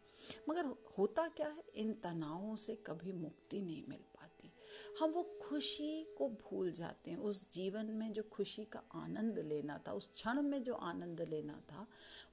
मगर 0.49 0.65
होता 0.99 1.29
क्या 1.29 1.49
है? 1.49 1.65
इन 1.75 1.93
तनावों 1.93 2.57
से 2.57 2.77
कभी 2.77 3.13
मुक्ति 3.13 3.63
नहीं 3.63 3.85
मिल 3.89 3.99
पाती। 3.99 4.53
हम 5.01 5.11
वो 5.11 5.39
खुशी 5.43 6.15
को 6.19 6.29
भूल 6.29 6.73
जाते 6.73 7.11
हैं। 7.11 7.19
उस 7.19 7.53
जीवन 7.53 7.87
में 7.87 8.13
जो 8.13 8.23
खुशी 8.23 8.65
का 8.65 8.83
आनंद 8.95 9.39
लेना 9.39 9.81
था, 9.89 9.93
उस 9.93 10.13
क्षण 10.13 10.43
में 10.43 10.63
जो 10.63 10.75
आनंद 10.75 11.21
लेना 11.21 11.63
था, 11.73 11.89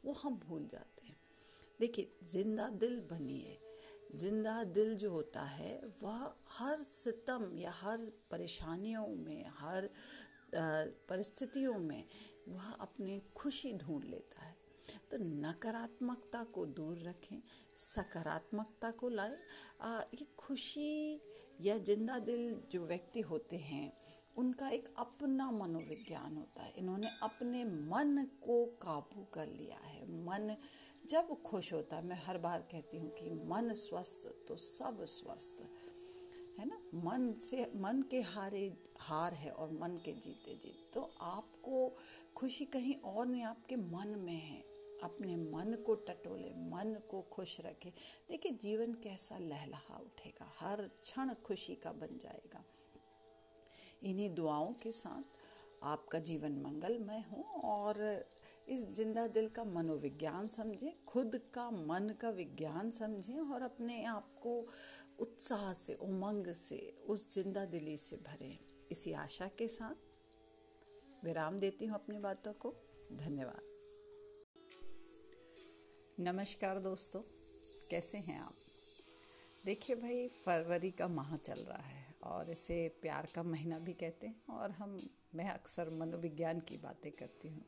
वो 0.05 0.13
हम 0.13 0.35
भूल 0.35 0.67
जाते 0.67 1.07
हैं। 1.07 1.10
देखिए, 1.81 2.11
ज़िंदा 2.31 2.67
दिल 2.79 2.99
बनिए 3.11 3.59
ज़िंदा 4.15 4.63
दिल 4.65 4.95
जो 4.95 5.09
होता 5.11 5.41
है, 5.41 5.81
वह 6.03 6.33
हर 6.49 6.81
सितम 6.83 7.49
या 7.55 7.71
हर 7.73 7.97
परेशानियों 8.31 9.07
में, 9.07 9.45
हर 9.49 9.89
परिस्थितियों 11.09 11.77
में 11.79 12.03
वह 12.47 12.71
अपनी 12.79 13.21
खुशी 13.35 13.71
ढूंढ 13.73 14.03
लेता 14.03 14.41
है। 14.41 14.55
तो 15.11 15.17
नकारात्मकता 15.17 16.43
को 16.53 16.65
दूर 16.67 16.97
रखें, 16.99 17.41
सकारात्मकता 17.77 18.91
को 18.91 19.09
लाएँ। 19.09 19.37
ये 20.13 20.27
खुशी 20.39 21.21
या 21.61 21.77
ज़िंदा 21.79 22.19
दिल 22.21 22.61
जो 22.71 22.85
व्यक्ति 22.85 23.21
होते 23.21 23.57
हैं, 23.59 23.91
उनका 24.37 24.69
एक 24.69 24.93
अपना 24.97 25.49
मनोविज्ञान 25.51 26.35
होता 26.35 26.63
है। 26.63 26.73
इन्होंने 26.77 27.07
अपने 27.23 27.63
मन 27.65 28.25
को 28.43 28.65
काबू 28.81 29.25
कर 29.33 29.47
लिया 29.49 29.77
है। 29.77 30.03
मन 30.25 30.55
जब 31.05 31.41
खुश 31.41 31.73
होता 31.73 31.95
है, 31.95 32.05
मैं 32.05 32.21
हर 32.25 32.37
बार 32.37 32.61
कहती 32.61 32.97
हूँ 32.97 33.09
कि 33.09 33.29
मन 33.29 33.73
स्वस्थ 33.73 34.45
तो 34.47 34.55
सब 34.55 35.03
स्वस्थ, 35.03 35.61
है 36.59 36.65
ना? 36.65 36.81
मन 36.95 37.39
से, 37.39 37.71
मन 37.75 38.01
के 38.01 38.21
हारे, 38.21 38.77
हार 38.99 39.33
है 39.33 39.51
और 39.51 39.71
मन 39.71 40.01
के 40.05 40.11
जीते 40.13 40.55
जीत 40.55 40.91
तो 40.93 41.11
आपको 41.21 41.97
खुशी 42.35 42.65
कहीं 42.65 42.95
और 42.95 43.25
नहीं, 43.25 43.43
आपके 43.43 43.75
मन 43.75 44.07
में 44.07 44.41
है। 44.41 44.71
अपने 45.03 45.35
मन 45.35 45.83
को 45.85 45.95
टटोले, 45.95 46.49
मन 46.49 47.01
को 47.11 47.21
खुश 47.21 47.61
रखे। 47.61 47.93
देखिए, 48.29 48.51
जीवन 48.51 48.93
कैसा 48.93 49.37
लहलहा 49.37 49.95
उठेगा। 49.95 50.51
हर 50.59 50.81
क्षण 50.81 51.33
खुशी 51.33 51.75
का 51.75 51.91
बन 51.91 52.17
जाएगा। 52.17 52.63
इन्हीं 54.03 54.35
दुआओं 54.35 54.73
के 54.73 54.91
साथ 54.91 55.23
आपका 55.83 56.19
जीवन 56.19 56.51
मंगलमय 56.51 57.23
हो 57.31 57.43
और 57.63 58.25
इस 58.67 58.85
ज़िंदा 58.95 59.27
दिल 59.27 59.47
का 59.47 59.63
मनोविज्ञान 59.63 60.47
समझें, 60.47 61.05
खुद 61.05 61.35
का 61.53 61.69
मन 61.71 62.13
का 62.21 62.29
विज्ञान 62.29 62.91
समझें 62.91 63.39
और 63.39 63.61
अपने 63.61 64.03
आप 64.05 64.35
को 64.41 64.67
उत्साह 65.19 65.73
से, 65.73 65.93
उमंग 65.93 66.53
से, 66.53 66.77
उस 67.07 67.33
ज़िंदा 67.33 67.65
दिली 67.65 67.97
से 67.97 68.15
भरें। 68.15 68.57
इसी 68.91 69.13
आशा 69.13 69.47
के 69.47 69.67
साथ 69.67 71.25
विराम 71.25 71.59
देती 71.59 71.85
हूँ 71.85 71.95
अपनी 71.95 72.19
बातों 72.19 72.53
को। 72.53 72.73
धन्यवाद। 73.13 73.61
नमस्कार 76.19 76.79
दोस्तों, 76.79 77.21
कैसे 77.89 78.17
हैं 78.17 78.39
आप? 78.39 78.53
देखिए 79.65 79.95
भाई, 79.95 80.27
फरवरी 80.45 80.91
का 80.91 81.07
माह 81.07 81.35
चल 81.35 81.59
रहा 81.59 81.83
है 81.83 82.15
और 82.23 82.49
इसे 82.49 82.87
प्यार 83.01 83.27
का 83.35 83.43
महीना 83.43 83.79
भी 83.79 83.93
कहते 83.93 84.27
हैं 84.27 84.43
और 84.49 84.71
हम, 84.71 84.97
मैं 85.35 85.49
अक्सर 85.49 85.89
मनोविज्ञान 85.89 86.59
की 86.59 86.77
बातें 86.77 87.11
करती 87.11 87.47
हूँ। 87.47 87.65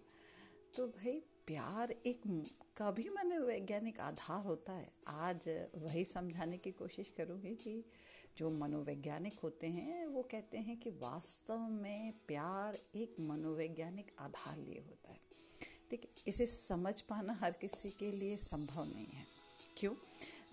तो 0.76 0.88
भाई 0.88 1.20
प्यार 1.48 1.92
एक 1.92 2.22
का 2.78 2.92
भी 2.92 3.10
मनोवैज्ञानिक 3.10 4.00
आधार 4.00 4.44
होता 4.44 4.74
है। 4.74 4.94
आज 5.08 5.68
वही 5.76 6.06
समझाने 6.06 6.58
की 6.58 6.72
कोशिश 6.72 7.10
करूँगी 7.10 7.56
कि 7.56 7.86
जो 8.38 8.50
मनोवैज्ञानिक 8.50 9.40
होते 9.40 9.68
हैं, 9.68 10.06
वो 10.06 10.24
कहते 10.24 10.58
हैं 10.58 10.78
कि 10.78 10.90
वास्तव 10.90 11.58
में 11.58 12.14
प्यार 12.28 12.78
एक 12.96 13.16
मनोवैज्ञानिक 13.20 14.12
आधार 14.20 14.58
लिए 14.58 14.80
होता 14.80 15.12
है। 15.12 15.20
देखिए, 15.90 16.12
इसे 16.28 16.46
समझ 16.46 17.02
पाना 17.02 17.34
हर 17.34 17.52
किसी 17.52 17.90
के 17.90 18.12
लिए 18.12 18.38
संभव 18.38 18.86
नहीं 18.86 19.08
है। 19.08 19.26
क्यों? 19.78 19.94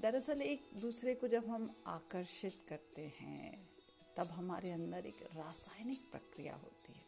दरअसल 0.00 0.42
एक 0.42 0.70
दूसरे 0.80 1.14
को 1.14 1.28
जब 1.28 1.48
हम 1.48 1.82
आकर्षित 1.86 2.54
करते 2.68 3.12
हैं, 3.20 3.70
तब 4.16 4.26
हमारे 4.26 4.70
अंदर 4.70 5.06
एक 5.06 5.22
रासायनिक 5.22 6.10
प्रक्रिया 6.10 6.54
होती 6.54 6.92
है। 6.92 6.99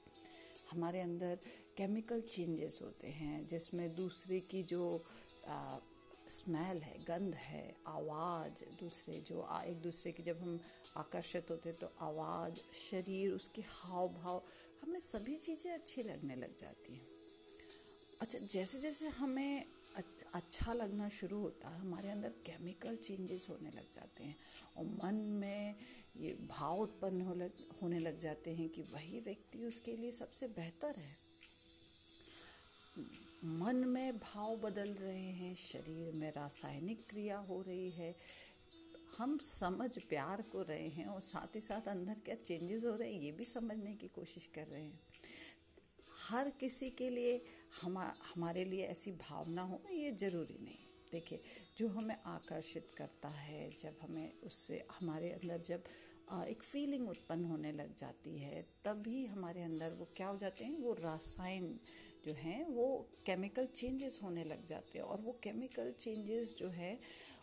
हमारे 0.73 1.01
अंदर 1.01 1.39
केमिकल 1.77 2.21
चेंजेस 2.21 2.79
होते 2.83 3.09
हैं 3.21 3.47
जिसमें 3.49 3.95
दूसरे 3.97 4.41
की 4.51 4.63
जो 4.63 4.83
स्मेल 6.31 6.79
है 6.83 6.97
गंध 7.05 7.35
है 7.35 7.65
आवाज़ 7.87 8.65
दूसरे 8.81 9.21
जो 9.21 9.41
आ, 9.41 9.63
एक 9.63 9.81
दूसरे 9.83 10.13
की 10.13 10.23
जब 10.23 10.41
हम 10.43 10.61
आकर्षित 10.97 11.51
होते 11.51 11.69
हैं 11.69 11.79
तो 11.79 11.93
आवाज़ 12.01 12.61
शरीर 12.91 13.33
उसके 13.33 13.63
हाव 13.69 14.09
भाव 14.09 14.43
हमें 14.83 15.01
सभी 15.01 15.37
चीज़ें 15.39 15.73
अच्छी 15.73 16.03
लगने 16.03 16.37
लग 16.37 16.57
जाती 16.59 16.95
हैं। 16.95 17.07
अच्छा 18.21 18.39
जैसे 18.39 18.79
जैसे 18.79 19.09
हमें 19.21 19.65
अच्छा 20.35 20.73
लगना 20.73 21.09
शुरू 21.09 21.39
होता 21.41 21.69
है 21.69 21.81
हमारे 21.81 22.11
अंदर 22.11 22.29
केमिकल 22.47 22.97
चेंजेस 22.97 23.47
होने 23.51 23.71
लग 23.71 23.91
जाते 23.93 24.25
हैं 24.25 24.37
और 24.77 24.85
मन 25.05 25.15
में 25.41 25.77
ये 26.17 26.33
भाव 26.51 26.81
उत्पन्न 26.81 27.21
हो 27.21 27.35
लग, 27.35 27.53
होने 27.83 27.99
लग 27.99 28.19
जाते 28.19 28.51
हैं 28.51 28.69
कि 28.69 28.83
वही 28.83 29.21
व्यक्ति 29.21 29.65
उसके 29.65 29.97
लिए 29.97 30.13
सबसे 30.13 30.47
बेहतर 30.47 30.95
है। 30.97 31.17
मन 33.45 33.77
में 33.77 34.19
भाव 34.19 34.57
बदल 34.57 34.95
रहे 34.95 35.31
हैं, 35.31 35.55
शरीर 35.55 36.13
में 36.13 36.31
रासायनिक 36.31 37.07
क्रिया 37.11 37.39
हो 37.39 37.63
रही 37.63 37.91
है। 37.91 38.17
हम 39.19 39.39
समझ, 39.39 39.99
प्यार 39.99 40.43
को 40.43 40.63
रहे 40.63 40.89
हैं 40.89 41.07
और 41.07 41.21
साथ 41.21 41.57
ही 41.57 41.61
साथ 41.61 41.89
अंदर 41.89 42.15
क्या 42.15 42.35
चेंजेस 42.35 42.85
हो 42.85 42.97
रहे 42.97 43.15
हैं, 43.15 43.21
ये 43.21 43.33
भी 43.33 43.45
समझने 43.45 43.95
की 43.95 44.09
कोशिश 44.09 44.47
कर 44.55 44.67
रहे 44.67 44.83
हैं। 44.83 45.01
हर 46.29 46.51
किसी 46.51 46.91
के 46.91 47.11
लिए 47.11 47.45
हम, 47.83 47.99
हमारे 47.99 48.65
लिए 48.65 48.87
ऐसी 48.87 49.13
भावना 49.13 49.63
हो, 49.63 49.83
ये 49.91 50.11
ज़रूरी 50.11 50.59
नहीं। 50.65 50.92
देखिए, 51.13 51.43
जो 51.79 51.89
हमें 51.89 52.17
आकर्षित 52.27 52.89
करता 52.97 53.29
है, 53.29 53.71
जब 53.71 53.97
हमें 54.03 54.41
उससे, 54.41 54.85
हमारे 54.91 55.31
अंदर 55.31 55.59
जब 55.59 55.85
एक 56.47 56.63
फीलिंग 56.63 57.09
उत्पन्न 57.09 57.45
होने 57.45 57.73
लग 57.73 57.97
जाती 57.97 58.39
है, 58.39 58.63
तभी 58.85 59.27
हमारे 59.27 59.63
अंदर 59.63 59.91
वो 59.91 60.09
क्या 60.17 60.29
हो 60.29 60.39
जाते 60.39 60.65
हैं, 60.65 60.79
वो 60.79 60.93
रासायन 60.93 61.81
जो 62.27 62.33
हैं, 62.33 62.65
वो 62.69 63.09
केमिकल 63.27 63.67
चेंजेस 63.67 64.21
होने 64.23 64.45
लग 64.45 64.67
जाते 64.67 64.99
हैं। 64.99 65.05
और 65.05 65.21
वो 65.21 65.33
केमिकल 65.43 65.93
चेंजेस 65.93 66.55
जो 66.59 66.69
है, 66.69 66.99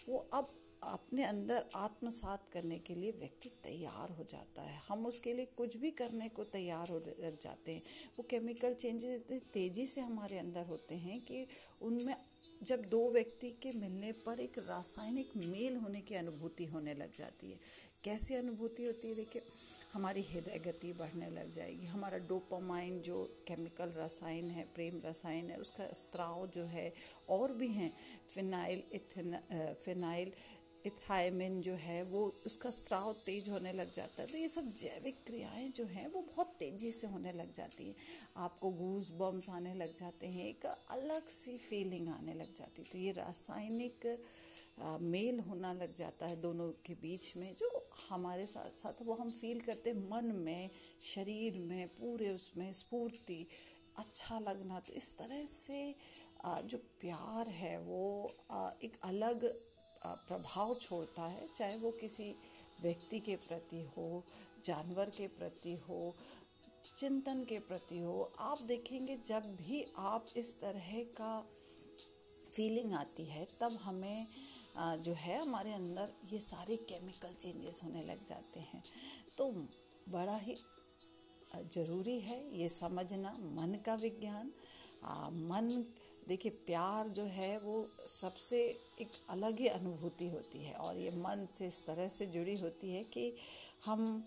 वो 0.10 0.18
अब 0.34 0.56
अपने 0.84 1.24
अंदर 1.24 1.66
आत्मसात 1.76 2.50
करने 2.50 2.80
के 2.80 2.96
लिए 2.96 3.12
व्यक्ति 3.12 3.50
तैयार 3.50 4.10
हो 4.10 4.24
जाता 4.24 4.62
है। 4.62 4.82
हम 4.88 5.06
उसके 5.06 5.34
लिए 5.34 5.46
कुछ 5.46 5.78
भी 5.78 5.92
करने 5.92 6.30
को 6.30 6.44
तैयार 6.44 6.90
हो 6.90 6.98
लग 6.98 7.40
जाते 7.42 7.72
हैं। 7.72 7.82
वो 8.18 8.26
केमिकल 8.30 8.74
चेंजेस 8.74 9.22
इतने 9.22 9.40
तेज़ी 9.40 9.86
से 9.86 10.02
हमारे 10.02 10.38
अंदर 10.38 10.66
होते 10.66 10.96
हैं 10.96 11.20
कि 11.22 11.48
उनमें 11.82 12.16
जब 12.64 12.82
दो 12.86 13.12
व्यक्ति 13.12 13.50
के 13.62 13.72
मिलने 13.72 14.12
पर 14.12 14.40
एक 14.40 14.58
रासायनिक 14.58 15.30
मेल 15.38 15.76
होने 15.76 16.02
की 16.02 16.16
अनुभूति 16.16 16.66
होने 16.66 16.94
लग 16.94 17.14
जाती 17.14 17.52
है। 17.52 17.58
कैसी 18.04 18.36
अनुभूति 18.36 18.86
होती 18.86 19.08
है? 19.08 19.16
देखिए, 19.16 19.42
हमारी 19.94 20.22
हृदय 20.22 20.60
गति 20.60 20.94
बढ़ने 20.94 21.30
लग 21.30 21.54
जाएगी। 21.56 21.86
हमारा 21.86 22.18
डोपामाइन 22.18 23.00
जो 23.02 23.24
केमिकल 23.48 23.90
रसायन 23.90 24.50
है, 24.50 24.68
प्रेम 24.76 25.02
रसायन 25.06 25.50
है, 25.50 25.58
उसका 25.58 25.88
स्त्राव 25.94 26.48
जो 26.48 26.64
है 26.64 26.94
और 27.30 27.54
भी 27.54 27.68
हैं। 27.68 27.94
फिनाइल, 28.36 28.84
इथन 28.94 29.40
फिनाइल 29.86 30.32
इथाइमिन 30.86 31.62
जो 31.62 31.74
है, 31.76 32.02
वो 32.04 32.22
उसका 32.46 32.70
स्त्राव 32.72 33.12
तेज 33.16 33.50
होने 33.50 33.72
लग 33.74 33.94
जाता 33.94 34.22
है। 34.22 34.28
तो 34.28 34.38
ये 34.38 34.48
सब 34.48 34.74
जैविक 34.78 35.16
क्रियाएँ 35.28 35.70
जो 35.76 35.86
हैं, 35.86 36.08
वो 36.08 36.22
बहुत 36.22 36.56
तेज़ी 36.60 36.92
से 36.92 37.08
होने 37.08 37.32
लग 37.34 37.54
जाती 37.54 37.88
हैं। 37.88 37.96
आपको 38.38 38.70
गूज 38.74 39.10
बम्स 39.20 39.50
आने 39.50 39.74
लग 39.76 39.96
जाते 39.98 40.28
हैं, 40.28 40.46
एक 40.48 40.66
अलग 40.66 41.28
सी 41.30 41.58
फीलिंग 41.60 42.08
आने 42.10 42.34
लग 42.34 42.54
जाती 42.58 42.82
है। 42.82 42.88
तो 42.92 42.98
ये 42.98 43.12
रासायनिक 43.12 44.06
मेल 45.02 45.40
होना 45.40 45.72
लग 45.74 45.96
जाता 45.98 46.26
है 46.26 46.40
दोनों 46.42 46.70
के 46.86 46.94
बीच 47.02 47.36
में, 47.38 47.54
जो 47.54 47.86
हमारे 48.10 48.46
साथ 48.48 48.72
साथ 48.74 49.02
वो 49.02 49.14
हम 49.14 49.32
फील 49.32 49.60
करते 49.62 49.90
हैं 49.90 50.10
मन 50.10 50.32
में, 50.36 50.70
शरीर 51.06 51.58
में, 51.60 51.88
पूरे 51.90 52.30
उसमें 52.30 52.72
स्फूर्ति 52.74 53.46
अच्छा 53.98 54.40
लगना। 54.40 54.80
तो 54.80 54.94
इस 54.94 55.18
तरह 55.18 55.46
से 55.48 55.96
जो 56.42 56.78
प्यार 57.02 57.48
है 57.52 57.78
वो 57.80 58.32
एक 58.84 58.98
अलग 59.04 59.44
प्रभाव 60.02 60.74
छोड़ता 60.76 61.24
है, 61.24 61.48
चाहे 61.56 61.78
वो 61.78 61.92
किसी 61.92 62.34
व्यक्ति 62.82 63.20
के 63.20 63.36
प्रति 63.38 63.82
हो, 63.88 64.24
जानवर 64.66 65.10
के 65.10 65.28
प्रति 65.30 65.74
हो, 65.88 66.16
चिंतन 66.98 67.44
के 67.44 67.58
प्रति 67.60 68.00
हो, 68.00 68.32
आप 68.40 68.62
देखेंगे 68.64 69.18
जब 69.26 69.56
भी 69.58 69.86
आप 70.00 70.26
इस 70.38 70.60
तरह 70.60 70.92
का 71.18 71.40
फीलिंग 72.54 72.94
आती 72.94 73.26
है, 73.26 73.48
तब 73.62 73.78
हमें 73.84 74.26
जो 74.78 75.14
है 75.16 75.42
हमारे 75.42 75.74
अंदर 75.74 76.14
ये 76.32 76.40
सारे 76.42 76.76
केमिकल 76.90 77.34
चेंजेस 77.34 77.82
होने 77.84 78.04
लग 78.04 78.26
जाते 78.26 78.60
हैं। 78.62 78.84
तो 79.38 79.50
बड़ा 80.10 80.36
ही 80.38 80.56
ज़रूरी 81.74 82.20
है 82.22 82.40
ये 82.60 82.70
समझना, 82.70 83.32
मन 83.32 83.80
का 83.86 83.96
विज्ञान 83.98 84.52
मन 85.44 85.86
देखिए, 86.30 86.52
प्यार 86.66 87.08
जो 87.08 87.24
है 87.26 87.58
वो 87.60 87.86
सबसे 88.08 88.58
एक 89.02 89.12
अलग 89.30 89.60
ही 89.60 89.68
अनुभूति 89.68 90.28
होती 90.30 90.60
है 90.60 90.74
और 90.74 90.98
ये 90.98 91.12
मन 91.12 91.48
से 91.54 91.68
इस 91.68 91.86
तरह 91.86 92.10
से 92.10 92.26
जुड़ी 92.26 92.56
होती 92.56 92.92
है 92.92 93.04
कि 93.04 93.34
हम 93.86 94.26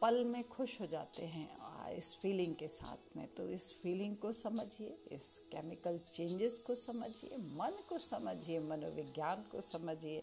पल 0.00 0.24
में 0.24 0.42
खुश 0.48 0.80
हो 0.80 0.86
जाते 0.86 1.24
हैं 1.26 1.92
इस 1.96 2.14
फीलिंग 2.14 2.54
के 2.54 2.68
साथ 2.68 3.16
में। 3.16 3.26
तो 3.36 3.48
इस 3.48 3.70
फीलिंग 3.82 4.16
को 4.16 4.32
समझिए, 4.32 4.96
इस 5.12 5.26
केमिकल 5.52 6.00
चेंजेस 6.14 6.58
को 6.58 6.74
समझिए, 6.74 7.36
मन 7.36 7.78
को 7.88 7.98
समझिए, 7.98 8.60
मनोविज्ञान 8.60 9.44
को 9.52 9.60
समझिए। 9.60 10.22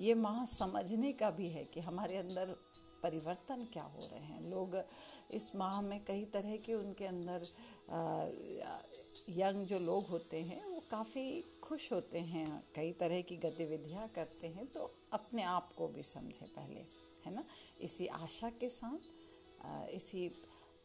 ये 0.00 0.14
माह 0.14 0.44
समझने 0.44 1.12
का 1.12 1.30
भी 1.30 1.48
है 1.48 1.64
कि 1.64 1.80
हमारे 1.80 2.16
अंदर 2.16 2.54
परिवर्तन 3.02 3.66
क्या 3.72 3.82
हो 3.82 4.06
रहे 4.12 4.20
हैं। 4.20 4.50
लोग 4.50 4.82
इस 5.30 5.54
माह 5.56 5.80
में 5.80 6.00
कई 6.04 6.24
तरह 6.24 6.56
के 6.56 6.74
उनके 6.74 7.06
अंदर 7.06 7.46
यंग 9.28 9.66
जो 9.66 9.78
लोग 9.78 10.06
होते 10.06 10.40
हैं, 10.40 10.64
वो 10.64 10.82
काफ़ी 10.90 11.40
खुश 11.62 11.90
होते 11.92 12.18
हैं, 12.18 12.62
कई 12.74 12.92
तरह 12.92 13.20
की 13.22 13.36
गतिविधियाँ 13.36 14.08
करते 14.08 14.46
हैं 14.46 14.66
तो 14.66 14.90
अपने 15.12 15.42
आप 15.42 15.72
को 15.74 15.88
भी 15.88 16.02
समझें 16.02 16.48
पहले, 16.48 16.80
है 17.26 17.34
ना? 17.34 17.44
इसी 17.80 18.06
आशा 18.06 18.50
के 18.50 18.68
साथ 18.68 19.88
इसी 19.90 20.28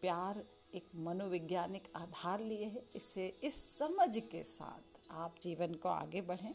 प्यार, 0.02 0.44
एक 0.74 0.90
मनोवैज्ञानिक 0.98 1.92
आधार 1.96 2.42
लिए 2.42 2.66
है 2.66 2.84
इससे 2.96 3.28
इस 3.44 3.62
समझ 3.78 4.18
के 4.22 4.44
साथ 4.44 5.00
आप 5.14 5.36
जीवन 5.42 5.74
को 5.74 5.90
आगे 5.90 6.22
बढ़ें, 6.24 6.54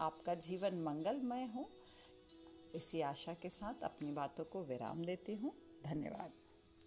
आपका 0.00 0.34
जीवन 0.40 0.82
मंगलमय 0.82 1.44
हो। 1.54 1.68
इसी 2.74 3.00
आशा 3.02 3.34
के 3.34 3.48
साथ 3.50 3.82
अपनी 3.84 4.12
बातों 4.12 4.44
को 4.44 4.64
विराम 4.64 5.04
देती 5.04 5.34
हूँ। 5.34 5.52
धन्यवाद। 5.84 6.41